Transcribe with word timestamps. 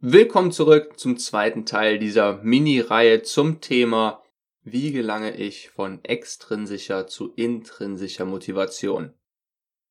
Willkommen 0.00 0.52
zurück 0.52 0.96
zum 0.96 1.16
zweiten 1.18 1.66
Teil 1.66 1.98
dieser 1.98 2.40
Mini-Reihe 2.44 3.22
zum 3.22 3.60
Thema 3.60 4.22
Wie 4.62 4.92
gelange 4.92 5.36
ich 5.36 5.70
von 5.70 6.04
extrinsischer 6.04 7.08
zu 7.08 7.32
intrinsischer 7.34 8.24
Motivation? 8.24 9.12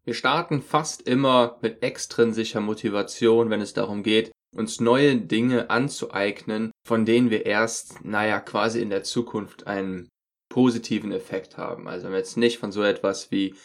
Wir 0.05 0.13
starten 0.13 0.61
fast 0.61 1.01
immer 1.01 1.57
mit 1.61 1.83
extrinsischer 1.83 2.61
Motivation, 2.61 3.49
wenn 3.49 3.59
es 3.59 3.73
darum 3.73 4.01
geht, 4.01 4.31
uns 4.55 4.79
neue 4.79 5.17
Dinge 5.17 5.69
anzueignen, 5.69 6.71
von 6.85 7.03
denen 7.03 7.29
wir 7.29 7.45
erst, 7.45 8.05
naja, 8.05 8.39
quasi 8.39 8.81
in 8.81 8.89
der 8.89 9.03
Zukunft 9.03 9.67
einen 9.67 10.07
positiven 10.47 11.11
Effekt 11.11 11.57
haben. 11.57 11.89
Also 11.89 12.05
wenn 12.05 12.13
wir 12.13 12.19
jetzt 12.19 12.37
nicht 12.37 12.59
von 12.59 12.71
so 12.71 12.81
etwas 12.81 13.29
wie 13.29 13.55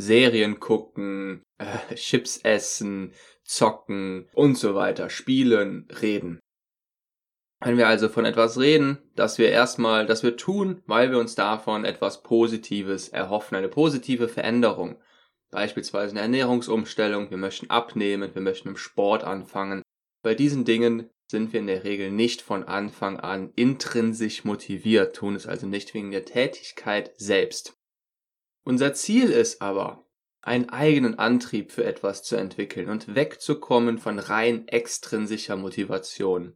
Serien 0.00 0.60
gucken, 0.60 1.42
äh, 1.58 1.94
Chips 1.96 2.38
essen, 2.38 3.12
zocken 3.42 4.28
und 4.32 4.56
so 4.56 4.76
weiter, 4.76 5.10
spielen, 5.10 5.88
reden. 6.00 6.38
Wenn 7.60 7.76
wir 7.76 7.88
also 7.88 8.08
von 8.08 8.24
etwas 8.24 8.60
reden, 8.60 8.98
dass 9.16 9.38
wir 9.38 9.50
erstmal, 9.50 10.06
dass 10.06 10.22
wir 10.22 10.36
tun, 10.36 10.82
weil 10.86 11.10
wir 11.10 11.18
uns 11.18 11.34
davon 11.34 11.84
etwas 11.84 12.22
Positives 12.22 13.08
erhoffen, 13.08 13.56
eine 13.56 13.68
positive 13.68 14.28
Veränderung. 14.28 15.02
Beispielsweise 15.50 16.12
eine 16.12 16.20
Ernährungsumstellung, 16.20 17.30
wir 17.30 17.38
möchten 17.38 17.68
abnehmen, 17.68 18.32
wir 18.34 18.42
möchten 18.42 18.68
im 18.68 18.76
Sport 18.76 19.24
anfangen. 19.24 19.82
Bei 20.22 20.36
diesen 20.36 20.64
Dingen 20.64 21.10
sind 21.28 21.52
wir 21.52 21.58
in 21.58 21.66
der 21.66 21.82
Regel 21.82 22.12
nicht 22.12 22.40
von 22.40 22.62
Anfang 22.62 23.18
an 23.18 23.50
intrinsisch 23.56 24.44
motiviert, 24.44 25.16
tun 25.16 25.34
es 25.34 25.48
also 25.48 25.66
nicht 25.66 25.92
wegen 25.92 26.12
der 26.12 26.24
Tätigkeit 26.24 27.12
selbst. 27.16 27.77
Unser 28.68 28.92
Ziel 28.92 29.30
ist 29.30 29.62
aber, 29.62 30.04
einen 30.42 30.68
eigenen 30.68 31.18
Antrieb 31.18 31.72
für 31.72 31.84
etwas 31.84 32.22
zu 32.22 32.36
entwickeln 32.36 32.90
und 32.90 33.14
wegzukommen 33.14 33.96
von 33.96 34.18
rein 34.18 34.68
extrinsischer 34.68 35.56
Motivation. 35.56 36.54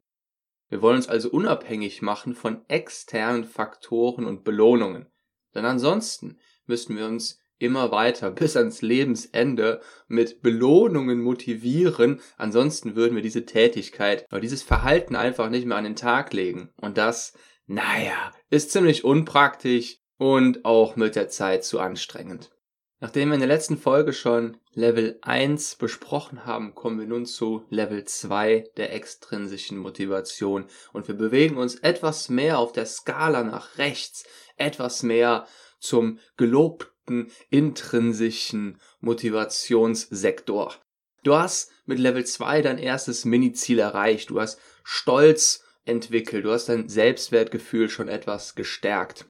Wir 0.68 0.82
wollen 0.82 0.96
uns 0.96 1.08
also 1.08 1.30
unabhängig 1.30 2.02
machen 2.02 2.34
von 2.34 2.68
externen 2.68 3.44
Faktoren 3.44 4.26
und 4.26 4.44
Belohnungen. 4.44 5.06
Denn 5.54 5.64
ansonsten 5.64 6.38
müssten 6.66 6.98
wir 6.98 7.06
uns 7.06 7.40
immer 7.56 7.90
weiter 7.92 8.30
bis 8.30 8.58
ans 8.58 8.82
Lebensende 8.82 9.80
mit 10.06 10.42
Belohnungen 10.42 11.22
motivieren. 11.22 12.20
Ansonsten 12.36 12.94
würden 12.94 13.14
wir 13.14 13.22
diese 13.22 13.46
Tätigkeit 13.46 14.26
oder 14.30 14.42
dieses 14.42 14.62
Verhalten 14.62 15.16
einfach 15.16 15.48
nicht 15.48 15.64
mehr 15.64 15.78
an 15.78 15.84
den 15.84 15.96
Tag 15.96 16.34
legen. 16.34 16.74
Und 16.76 16.98
das, 16.98 17.32
naja, 17.64 18.32
ist 18.50 18.70
ziemlich 18.70 19.02
unpraktisch 19.02 20.01
und 20.22 20.64
auch 20.64 20.94
mit 20.94 21.16
der 21.16 21.30
Zeit 21.30 21.64
zu 21.64 21.80
anstrengend. 21.80 22.52
Nachdem 23.00 23.30
wir 23.30 23.34
in 23.34 23.40
der 23.40 23.48
letzten 23.48 23.76
Folge 23.76 24.12
schon 24.12 24.56
Level 24.72 25.18
1 25.22 25.74
besprochen 25.74 26.46
haben, 26.46 26.76
kommen 26.76 27.00
wir 27.00 27.08
nun 27.08 27.26
zu 27.26 27.64
Level 27.70 28.04
2 28.04 28.70
der 28.76 28.94
extrinsischen 28.94 29.78
Motivation 29.78 30.66
und 30.92 31.08
wir 31.08 31.16
bewegen 31.16 31.56
uns 31.56 31.74
etwas 31.74 32.28
mehr 32.28 32.60
auf 32.60 32.70
der 32.70 32.86
Skala 32.86 33.42
nach 33.42 33.78
rechts, 33.78 34.22
etwas 34.56 35.02
mehr 35.02 35.48
zum 35.80 36.20
gelobten 36.36 37.32
intrinsischen 37.50 38.78
Motivationssektor. 39.00 40.76
Du 41.24 41.34
hast 41.34 41.72
mit 41.84 41.98
Level 41.98 42.24
2 42.24 42.62
dein 42.62 42.78
erstes 42.78 43.24
Mini-Ziel 43.24 43.80
erreicht, 43.80 44.30
du 44.30 44.40
hast 44.40 44.60
Stolz 44.84 45.64
entwickelt, 45.84 46.44
du 46.44 46.52
hast 46.52 46.68
dein 46.68 46.88
Selbstwertgefühl 46.88 47.90
schon 47.90 48.06
etwas 48.06 48.54
gestärkt. 48.54 49.26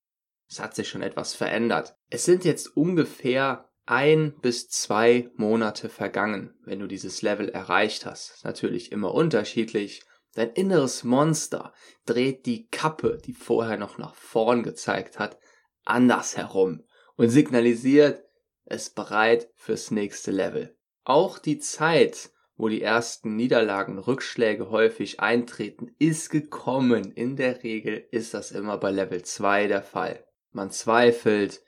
Es 0.52 0.60
hat 0.60 0.74
sich 0.74 0.90
schon 0.90 1.00
etwas 1.00 1.32
verändert. 1.32 1.96
Es 2.10 2.26
sind 2.26 2.44
jetzt 2.44 2.76
ungefähr 2.76 3.70
ein 3.86 4.38
bis 4.42 4.68
zwei 4.68 5.30
Monate 5.34 5.88
vergangen, 5.88 6.54
wenn 6.62 6.78
du 6.78 6.86
dieses 6.86 7.22
Level 7.22 7.48
erreicht 7.48 8.04
hast. 8.04 8.44
Natürlich 8.44 8.92
immer 8.92 9.14
unterschiedlich. 9.14 10.02
Dein 10.34 10.50
inneres 10.50 11.04
Monster 11.04 11.72
dreht 12.04 12.44
die 12.44 12.68
Kappe, 12.68 13.16
die 13.24 13.32
vorher 13.32 13.78
noch 13.78 13.96
nach 13.96 14.14
vorn 14.14 14.62
gezeigt 14.62 15.18
hat, 15.18 15.38
anders 15.86 16.36
herum 16.36 16.84
und 17.16 17.30
signalisiert, 17.30 18.22
es 18.66 18.90
bereit 18.90 19.48
fürs 19.54 19.90
nächste 19.90 20.32
Level. 20.32 20.76
Auch 21.02 21.38
die 21.38 21.60
Zeit, 21.60 22.30
wo 22.56 22.68
die 22.68 22.82
ersten 22.82 23.36
Niederlagen, 23.36 23.98
Rückschläge 23.98 24.68
häufig 24.68 25.18
eintreten, 25.18 25.96
ist 25.98 26.28
gekommen. 26.28 27.10
In 27.10 27.36
der 27.36 27.62
Regel 27.62 28.06
ist 28.10 28.34
das 28.34 28.50
immer 28.50 28.76
bei 28.76 28.90
Level 28.90 29.22
2 29.22 29.68
der 29.68 29.82
Fall. 29.82 30.26
Man 30.52 30.70
zweifelt, 30.70 31.62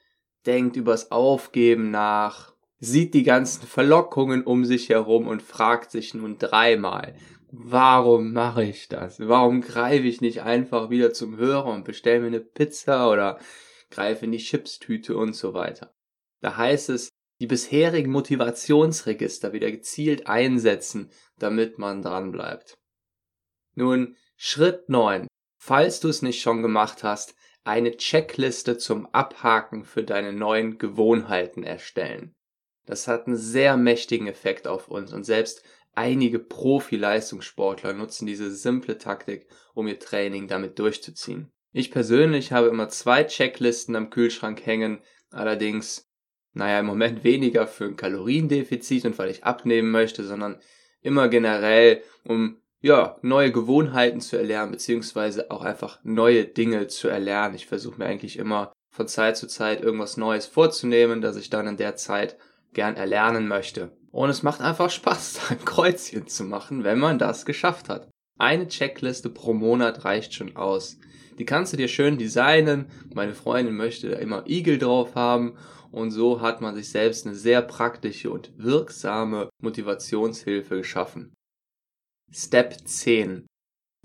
denkt 0.47 0.77
übers 0.77 1.11
Aufgeben 1.11 1.91
nach, 1.91 2.55
sieht 2.78 3.15
die 3.15 3.22
ganzen 3.22 3.67
Verlockungen 3.67 4.45
um 4.45 4.65
sich 4.65 4.91
herum 4.91 5.27
und 5.27 5.43
fragt 5.43 5.91
sich 5.91 6.15
nun 6.15 6.39
dreimal, 6.39 7.17
warum 7.50 8.33
mache 8.33 8.65
ich 8.65 8.89
das? 8.89 9.21
Warum 9.21 9.62
greife 9.62 10.06
ich 10.06 10.21
nicht 10.21 10.43
einfach 10.43 10.91
wieder 10.91 11.12
zum 11.12 11.37
Hörer 11.37 11.73
und 11.73 11.84
bestelle 11.84 12.21
mir 12.21 12.27
eine 12.27 12.41
Pizza 12.41 13.11
oder 13.11 13.39
greife 13.91 14.27
in 14.27 14.33
die 14.33 14.39
Chipstüte 14.39 15.17
und 15.17 15.34
so 15.34 15.55
weiter? 15.55 15.94
Da 16.41 16.56
heißt 16.56 16.91
es, 16.91 17.09
die 17.41 17.47
bisherigen 17.47 18.12
Motivationsregister 18.12 19.53
wieder 19.53 19.71
gezielt 19.71 20.27
einsetzen, 20.27 21.11
damit 21.39 21.78
man 21.78 22.03
dran 22.03 22.33
bleibt. 22.33 22.77
Nun, 23.75 24.17
Schritt 24.37 24.89
9. 24.89 25.27
Falls 25.56 26.00
du 26.00 26.09
es 26.09 26.23
nicht 26.23 26.43
schon 26.43 26.62
gemacht 26.62 27.03
hast, 27.03 27.34
eine 27.64 27.97
Checkliste 27.97 28.76
zum 28.78 29.06
Abhaken 29.06 29.84
für 29.84 30.04
deine 30.04 30.32
neuen 30.32 30.78
Gewohnheiten 30.78 31.64
erstellen. 31.64 32.34
Das 32.86 33.08
hat 33.08 33.26
einen 33.26 33.36
sehr 33.36 33.76
mächtigen 33.76 34.26
Effekt 34.26 34.66
auf 34.66 34.88
uns 34.88 35.12
und 35.12 35.25
selbst 35.25 35.62
einige 35.94 36.38
Profi-Leistungssportler 36.38 37.94
nutzen 37.94 38.26
diese 38.26 38.54
simple 38.54 38.98
Taktik, 38.98 39.47
um 39.72 39.88
ihr 39.88 39.98
Training 39.98 40.47
damit 40.48 40.78
durchzuziehen. 40.78 41.50
Ich 41.72 41.91
persönlich 41.91 42.52
habe 42.52 42.69
immer 42.69 42.88
zwei 42.91 43.25
Checklisten 43.25 43.96
am 43.96 44.10
Kühlschrank 44.10 44.64
hängen, 44.64 45.00
allerdings, 45.31 46.08
naja, 46.52 46.81
im 46.81 46.86
Moment 46.86 47.25
weniger 47.25 47.66
für 47.66 47.86
ein 47.86 47.96
Kaloriendefizit 47.96 49.06
und 49.06 49.19
weil 49.19 49.31
ich 49.31 49.44
abnehmen 49.44 49.91
möchte, 49.91 50.25
sondern 50.25 50.60
immer 51.00 51.28
generell, 51.28 52.02
um 52.25 52.60
ja, 52.84 53.17
neue 53.22 53.50
Gewohnheiten 53.50 54.21
zu 54.21 54.37
erlernen, 54.37 54.72
beziehungsweise 54.72 55.50
auch 55.50 55.62
einfach 55.62 56.00
neue 56.03 56.45
Dinge 56.45 56.87
zu 56.87 57.09
erlernen. 57.09 57.55
Ich 57.55 57.67
versuche 57.67 57.97
mir 57.97 58.05
eigentlich 58.05 58.39
immer 58.39 58.75
von 58.95 59.09
Zeit 59.09 59.39
zu 59.39 59.47
Zeit 59.47 59.81
irgendwas 59.81 60.19
Neues 60.19 60.45
vorzunehmen, 60.45 61.23
das 61.23 61.37
ich 61.37 61.49
dann 61.49 61.67
in 61.67 61.78
der 61.78 61.97
Zeit 61.97 62.37
gern 62.75 62.94
erlernen 62.94 63.49
möchte. 63.49 63.97
Und 64.11 64.28
es 64.28 64.43
macht 64.43 64.61
einfach 64.61 64.91
Spaß, 64.91 65.41
ein 65.49 65.65
Kreuzchen 65.65 66.27
zu 66.27 66.44
machen, 66.44 66.84
wenn 66.84 66.99
man 66.99 67.19
das 67.19 67.47
geschafft 67.47 67.89
hat. 67.89 68.11
Eine 68.39 68.69
Checkliste 68.69 69.31
pro 69.31 69.55
Monat 69.55 70.05
reicht 70.05 70.34
schon 70.34 70.55
aus. 70.55 70.99
Die 71.39 71.47
kannst 71.47 71.73
du 71.73 71.78
dir 71.78 71.89
schön 71.89 72.19
designen. 72.19 72.91
Meine 73.15 73.33
Freundin 73.33 73.77
möchte 73.77 74.11
da 74.11 74.19
immer 74.19 74.44
Igel 74.47 74.77
drauf 74.77 75.15
haben. 75.15 75.56
Und 75.91 76.11
so 76.11 76.43
hat 76.43 76.61
man 76.61 76.75
sich 76.75 76.91
selbst 76.91 77.25
eine 77.25 77.34
sehr 77.34 77.62
praktische 77.62 78.31
und 78.31 78.53
wirksame 78.59 79.49
Motivationshilfe 79.62 80.77
geschaffen. 80.77 81.33
Step 82.33 82.77
10. 82.85 83.47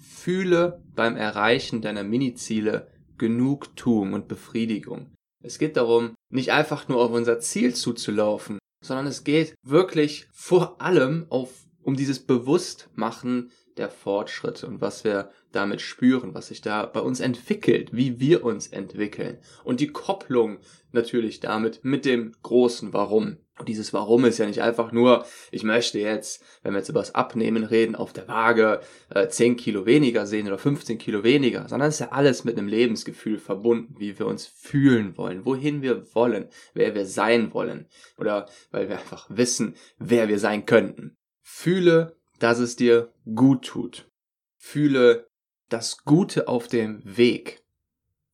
Fühle 0.01 0.83
beim 0.95 1.15
Erreichen 1.15 1.81
deiner 1.81 2.03
Mini-Ziele 2.03 2.91
Genugtuung 3.17 4.13
und 4.13 4.27
Befriedigung. 4.27 5.13
Es 5.43 5.59
geht 5.59 5.77
darum, 5.77 6.15
nicht 6.31 6.51
einfach 6.51 6.87
nur 6.87 7.01
auf 7.01 7.11
unser 7.11 7.39
Ziel 7.39 7.75
zuzulaufen, 7.75 8.59
sondern 8.83 9.07
es 9.07 9.23
geht 9.23 9.55
wirklich 9.63 10.27
vor 10.31 10.81
allem 10.81 11.25
auf, 11.29 11.65
um 11.83 11.95
dieses 11.95 12.19
Bewusstmachen 12.19 13.51
der 13.77 13.89
Fortschritte 13.89 14.67
und 14.67 14.81
was 14.81 15.03
wir 15.03 15.31
damit 15.51 15.81
spüren, 15.81 16.33
was 16.33 16.47
sich 16.47 16.61
da 16.61 16.85
bei 16.85 16.99
uns 16.99 17.19
entwickelt, 17.19 17.93
wie 17.93 18.19
wir 18.19 18.43
uns 18.43 18.67
entwickeln 18.67 19.39
und 19.63 19.79
die 19.79 19.87
Kopplung 19.87 20.59
natürlich 20.91 21.39
damit 21.39 21.79
mit 21.83 22.05
dem 22.05 22.33
großen 22.43 22.93
Warum. 22.93 23.37
Und 23.59 23.67
dieses 23.67 23.91
Warum 23.93 24.23
ist 24.23 24.37
ja 24.37 24.45
nicht 24.45 24.61
einfach 24.61 24.93
nur, 24.93 25.25
ich 25.51 25.63
möchte 25.63 25.99
jetzt, 25.99 26.41
wenn 26.63 26.73
wir 26.73 26.79
jetzt 26.79 26.87
über 26.87 27.01
das 27.01 27.13
Abnehmen 27.13 27.65
reden, 27.65 27.95
auf 27.95 28.13
der 28.13 28.27
Waage 28.29 28.79
äh, 29.13 29.27
10 29.27 29.57
Kilo 29.57 29.85
weniger 29.85 30.25
sehen 30.25 30.47
oder 30.47 30.57
15 30.57 30.97
Kilo 30.97 31.23
weniger, 31.23 31.67
sondern 31.67 31.89
es 31.89 31.95
ist 31.95 31.99
ja 31.99 32.11
alles 32.13 32.45
mit 32.45 32.57
einem 32.57 32.69
Lebensgefühl 32.69 33.37
verbunden, 33.37 33.95
wie 33.99 34.17
wir 34.17 34.27
uns 34.27 34.47
fühlen 34.47 35.17
wollen, 35.17 35.45
wohin 35.45 35.81
wir 35.81 36.15
wollen, 36.15 36.47
wer 36.73 36.95
wir 36.95 37.05
sein 37.05 37.53
wollen 37.53 37.87
oder 38.17 38.47
weil 38.71 38.87
wir 38.87 38.97
einfach 38.97 39.27
wissen, 39.29 39.75
wer 39.97 40.29
wir 40.29 40.39
sein 40.39 40.65
könnten. 40.65 41.17
Fühle, 41.41 42.15
dass 42.39 42.59
es 42.59 42.77
dir 42.77 43.11
gut 43.35 43.65
tut. 43.65 44.09
Fühle, 44.57 45.27
das 45.67 46.03
Gute 46.05 46.47
auf 46.47 46.67
dem 46.67 47.01
Weg. 47.03 47.61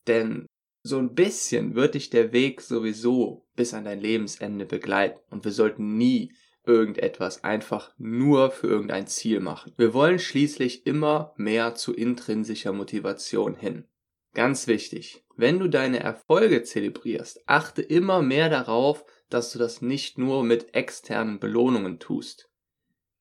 Denn 0.07 0.45
so 0.85 0.99
ein 0.99 1.15
bisschen 1.15 1.73
wird 1.73 1.95
dich 1.95 2.11
der 2.11 2.31
Weg 2.31 2.61
sowieso 2.61 3.47
bis 3.55 3.73
an 3.73 3.85
dein 3.85 3.99
Lebensende 3.99 4.67
begleiten 4.67 5.19
und 5.31 5.43
wir 5.43 5.51
sollten 5.51 5.97
nie 5.97 6.31
irgendetwas 6.63 7.43
einfach 7.43 7.91
nur 7.97 8.51
für 8.51 8.67
irgendein 8.67 9.07
Ziel 9.07 9.39
machen. 9.39 9.73
Wir 9.77 9.95
wollen 9.95 10.19
schließlich 10.19 10.85
immer 10.85 11.33
mehr 11.37 11.73
zu 11.73 11.91
intrinsischer 11.91 12.71
Motivation 12.71 13.55
hin. 13.55 13.85
Ganz 14.35 14.67
wichtig, 14.67 15.25
wenn 15.35 15.57
du 15.57 15.69
deine 15.69 16.01
Erfolge 16.01 16.61
zelebrierst, 16.61 17.41
achte 17.47 17.81
immer 17.81 18.21
mehr 18.21 18.49
darauf, 18.49 19.05
dass 19.31 19.51
du 19.51 19.57
das 19.57 19.81
nicht 19.81 20.19
nur 20.19 20.43
mit 20.43 20.75
externen 20.75 21.39
Belohnungen 21.39 21.97
tust, 21.97 22.51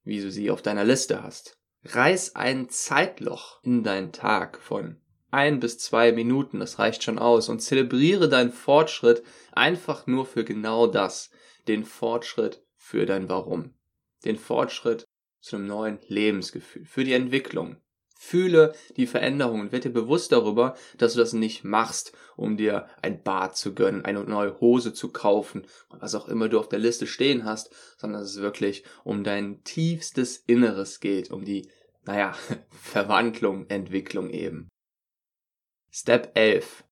wie 0.03 0.21
du 0.21 0.31
sie 0.31 0.51
auf 0.51 0.61
deiner 0.61 0.85
Liste 0.85 1.23
hast. 1.23 1.59
Reiß 1.85 2.37
ein 2.37 2.69
Zeitloch 2.69 3.63
in 3.63 3.85
deinen 3.85 4.13
Tag 4.13 4.61
von 4.61 5.01
ein 5.35 5.59
bis 5.61 5.79
zwei 5.79 6.13
Minuten, 6.13 6.61
das 6.61 6.79
reicht 6.79 7.03
schon 7.03 7.19
aus, 7.19 7.49
und 7.49 7.61
zelebriere 7.61 8.29
deinen 8.29 8.53
Fortschritt 8.53 9.23
einfach 9.53 10.07
nur 10.07 10.27
für 10.27 10.45
genau 10.45 10.87
das, 10.87 11.31
den 11.67 11.85
Fortschritt 11.85 12.65
für 12.77 13.05
dein 13.05 13.29
Warum, 13.29 13.75
den 14.25 14.37
Fortschritt 14.37 15.05
zu 15.41 15.57
einem 15.57 15.67
neuen 15.67 15.99
Lebensgefühl, 16.09 16.85
für 16.85 17.05
die 17.05 17.13
Entwicklung. 17.13 17.77
Fühle 18.17 18.75
die 18.97 19.09
Veränderung 19.09 19.61
und 19.61 19.73
werde 19.73 19.89
dir 19.89 20.01
bewusst 20.01 20.33
darüber, 20.33 20.77
dass 20.97 21.13
du 21.13 21.19
das 21.19 21.35
nicht 21.35 21.65
machst, 21.65 22.13
um 22.37 22.57
dir 22.57 22.89
ein 23.03 23.23
Bad 23.23 23.57
zu 23.57 23.75
gönnen, 23.75 24.05
eine 24.05 24.25
neue 24.25 24.59
Hose 24.61 24.95
zu 24.95 25.11
kaufen, 25.11 25.67
was 25.91 26.15
auch 26.15 26.29
immer 26.29 26.49
du 26.49 26.59
auf 26.59 26.69
der 26.69 26.79
Liste 26.79 27.07
stehen 27.07 27.45
hast, 27.45 27.71
sondern 27.99 28.23
dass 28.23 28.31
es 28.31 28.41
wirklich 28.41 28.85
um 29.03 29.25
dein 29.25 29.63
tiefstes 29.65 30.39
Inneres 30.39 31.01
geht, 31.01 31.31
um 31.31 31.45
die, 31.45 31.69
naja, 32.05 32.35
Verwandlung, 32.71 33.69
Entwicklung 33.69 34.31
eben. 34.31 34.71
Step 35.97 36.33
11. 36.35 36.83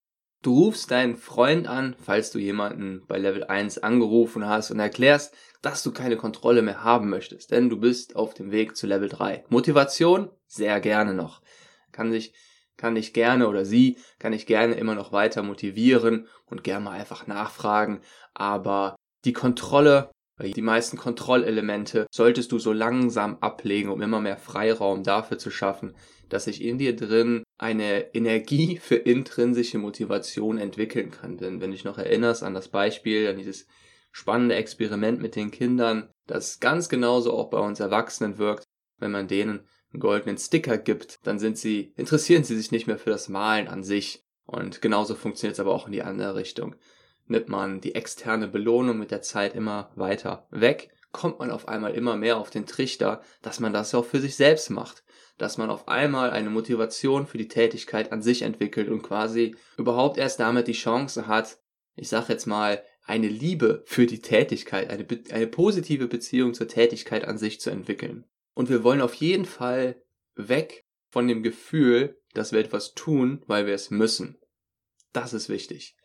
Du 0.42 0.62
rufst 0.62 0.92
deinen 0.92 1.16
Freund 1.16 1.66
an, 1.66 1.96
falls 1.98 2.30
du 2.30 2.38
jemanden 2.38 3.04
bei 3.08 3.18
Level 3.18 3.42
1 3.42 3.78
angerufen 3.78 4.46
hast 4.46 4.70
und 4.70 4.78
erklärst, 4.78 5.34
dass 5.60 5.82
du 5.82 5.90
keine 5.90 6.16
Kontrolle 6.16 6.62
mehr 6.62 6.84
haben 6.84 7.10
möchtest, 7.10 7.50
denn 7.50 7.68
du 7.68 7.80
bist 7.80 8.14
auf 8.14 8.32
dem 8.32 8.52
Weg 8.52 8.76
zu 8.76 8.86
Level 8.86 9.08
3. 9.08 9.44
Motivation? 9.48 10.30
Sehr 10.46 10.78
gerne 10.78 11.14
noch. 11.14 11.42
Kann 11.90 12.12
sich, 12.12 12.32
kann 12.76 12.94
dich 12.94 13.12
gerne 13.12 13.48
oder 13.48 13.64
sie 13.64 13.98
kann 14.20 14.32
ich 14.32 14.46
gerne 14.46 14.74
immer 14.74 14.94
noch 14.94 15.10
weiter 15.10 15.42
motivieren 15.42 16.28
und 16.46 16.62
gerne 16.62 16.84
mal 16.84 16.92
einfach 16.92 17.26
nachfragen, 17.26 18.02
aber 18.34 18.94
die 19.24 19.32
Kontrolle 19.32 20.12
die 20.50 20.62
meisten 20.62 20.96
Kontrollelemente 20.96 22.06
solltest 22.10 22.52
du 22.52 22.58
so 22.58 22.72
langsam 22.72 23.38
ablegen, 23.40 23.90
um 23.90 24.02
immer 24.02 24.20
mehr 24.20 24.36
Freiraum 24.36 25.02
dafür 25.02 25.38
zu 25.38 25.50
schaffen, 25.50 25.94
dass 26.28 26.44
sich 26.44 26.62
in 26.62 26.78
dir 26.78 26.96
drin 26.96 27.44
eine 27.58 28.14
Energie 28.14 28.78
für 28.78 28.96
intrinsische 28.96 29.78
Motivation 29.78 30.58
entwickeln 30.58 31.10
kann. 31.10 31.36
Denn 31.36 31.60
wenn 31.60 31.70
du 31.70 31.76
dich 31.76 31.84
noch 31.84 31.98
erinnerst 31.98 32.42
an 32.42 32.54
das 32.54 32.68
Beispiel, 32.68 33.28
an 33.28 33.36
dieses 33.36 33.66
spannende 34.10 34.54
Experiment 34.54 35.20
mit 35.20 35.36
den 35.36 35.50
Kindern, 35.50 36.10
das 36.26 36.60
ganz 36.60 36.88
genauso 36.88 37.32
auch 37.32 37.50
bei 37.50 37.58
uns 37.58 37.80
Erwachsenen 37.80 38.38
wirkt, 38.38 38.64
wenn 38.98 39.10
man 39.10 39.28
denen 39.28 39.66
einen 39.92 40.00
goldenen 40.00 40.38
Sticker 40.38 40.78
gibt, 40.78 41.18
dann 41.26 41.38
sind 41.38 41.58
sie, 41.58 41.92
interessieren 41.96 42.44
sie 42.44 42.56
sich 42.56 42.72
nicht 42.72 42.86
mehr 42.86 42.98
für 42.98 43.10
das 43.10 43.28
Malen 43.28 43.68
an 43.68 43.82
sich. 43.82 44.22
Und 44.46 44.82
genauso 44.82 45.14
funktioniert 45.14 45.54
es 45.54 45.60
aber 45.60 45.72
auch 45.72 45.86
in 45.86 45.92
die 45.92 46.02
andere 46.02 46.34
Richtung. 46.34 46.76
Nimmt 47.26 47.48
man 47.48 47.80
die 47.80 47.94
externe 47.94 48.48
Belohnung 48.48 48.98
mit 48.98 49.10
der 49.10 49.22
Zeit 49.22 49.54
immer 49.54 49.90
weiter 49.94 50.46
weg, 50.50 50.90
kommt 51.12 51.38
man 51.38 51.50
auf 51.50 51.68
einmal 51.68 51.94
immer 51.94 52.16
mehr 52.16 52.38
auf 52.38 52.50
den 52.50 52.66
Trichter, 52.66 53.22
dass 53.42 53.60
man 53.60 53.72
das 53.72 53.94
auch 53.94 54.04
für 54.04 54.20
sich 54.20 54.36
selbst 54.36 54.70
macht 54.70 55.02
dass 55.42 55.58
man 55.58 55.70
auf 55.70 55.88
einmal 55.88 56.30
eine 56.30 56.50
Motivation 56.50 57.26
für 57.26 57.36
die 57.36 57.48
Tätigkeit 57.48 58.12
an 58.12 58.22
sich 58.22 58.42
entwickelt 58.42 58.88
und 58.88 59.02
quasi 59.02 59.56
überhaupt 59.76 60.16
erst 60.16 60.40
damit 60.40 60.68
die 60.68 60.72
Chance 60.72 61.26
hat, 61.26 61.58
ich 61.96 62.08
sag 62.08 62.28
jetzt 62.28 62.46
mal, 62.46 62.82
eine 63.04 63.26
Liebe 63.26 63.82
für 63.86 64.06
die 64.06 64.20
Tätigkeit, 64.20 64.88
eine, 64.88 65.04
eine 65.30 65.46
positive 65.48 66.06
Beziehung 66.06 66.54
zur 66.54 66.68
Tätigkeit 66.68 67.24
an 67.24 67.38
sich 67.38 67.60
zu 67.60 67.70
entwickeln. 67.70 68.24
Und 68.54 68.68
wir 68.68 68.84
wollen 68.84 69.00
auf 69.00 69.14
jeden 69.14 69.44
Fall 69.44 70.00
weg 70.36 70.86
von 71.10 71.26
dem 71.26 71.42
Gefühl, 71.42 72.20
dass 72.34 72.52
wir 72.52 72.60
etwas 72.60 72.94
tun, 72.94 73.42
weil 73.46 73.66
wir 73.66 73.74
es 73.74 73.90
müssen. 73.90 74.38
Das 75.12 75.32
ist 75.32 75.48
wichtig. 75.48 75.96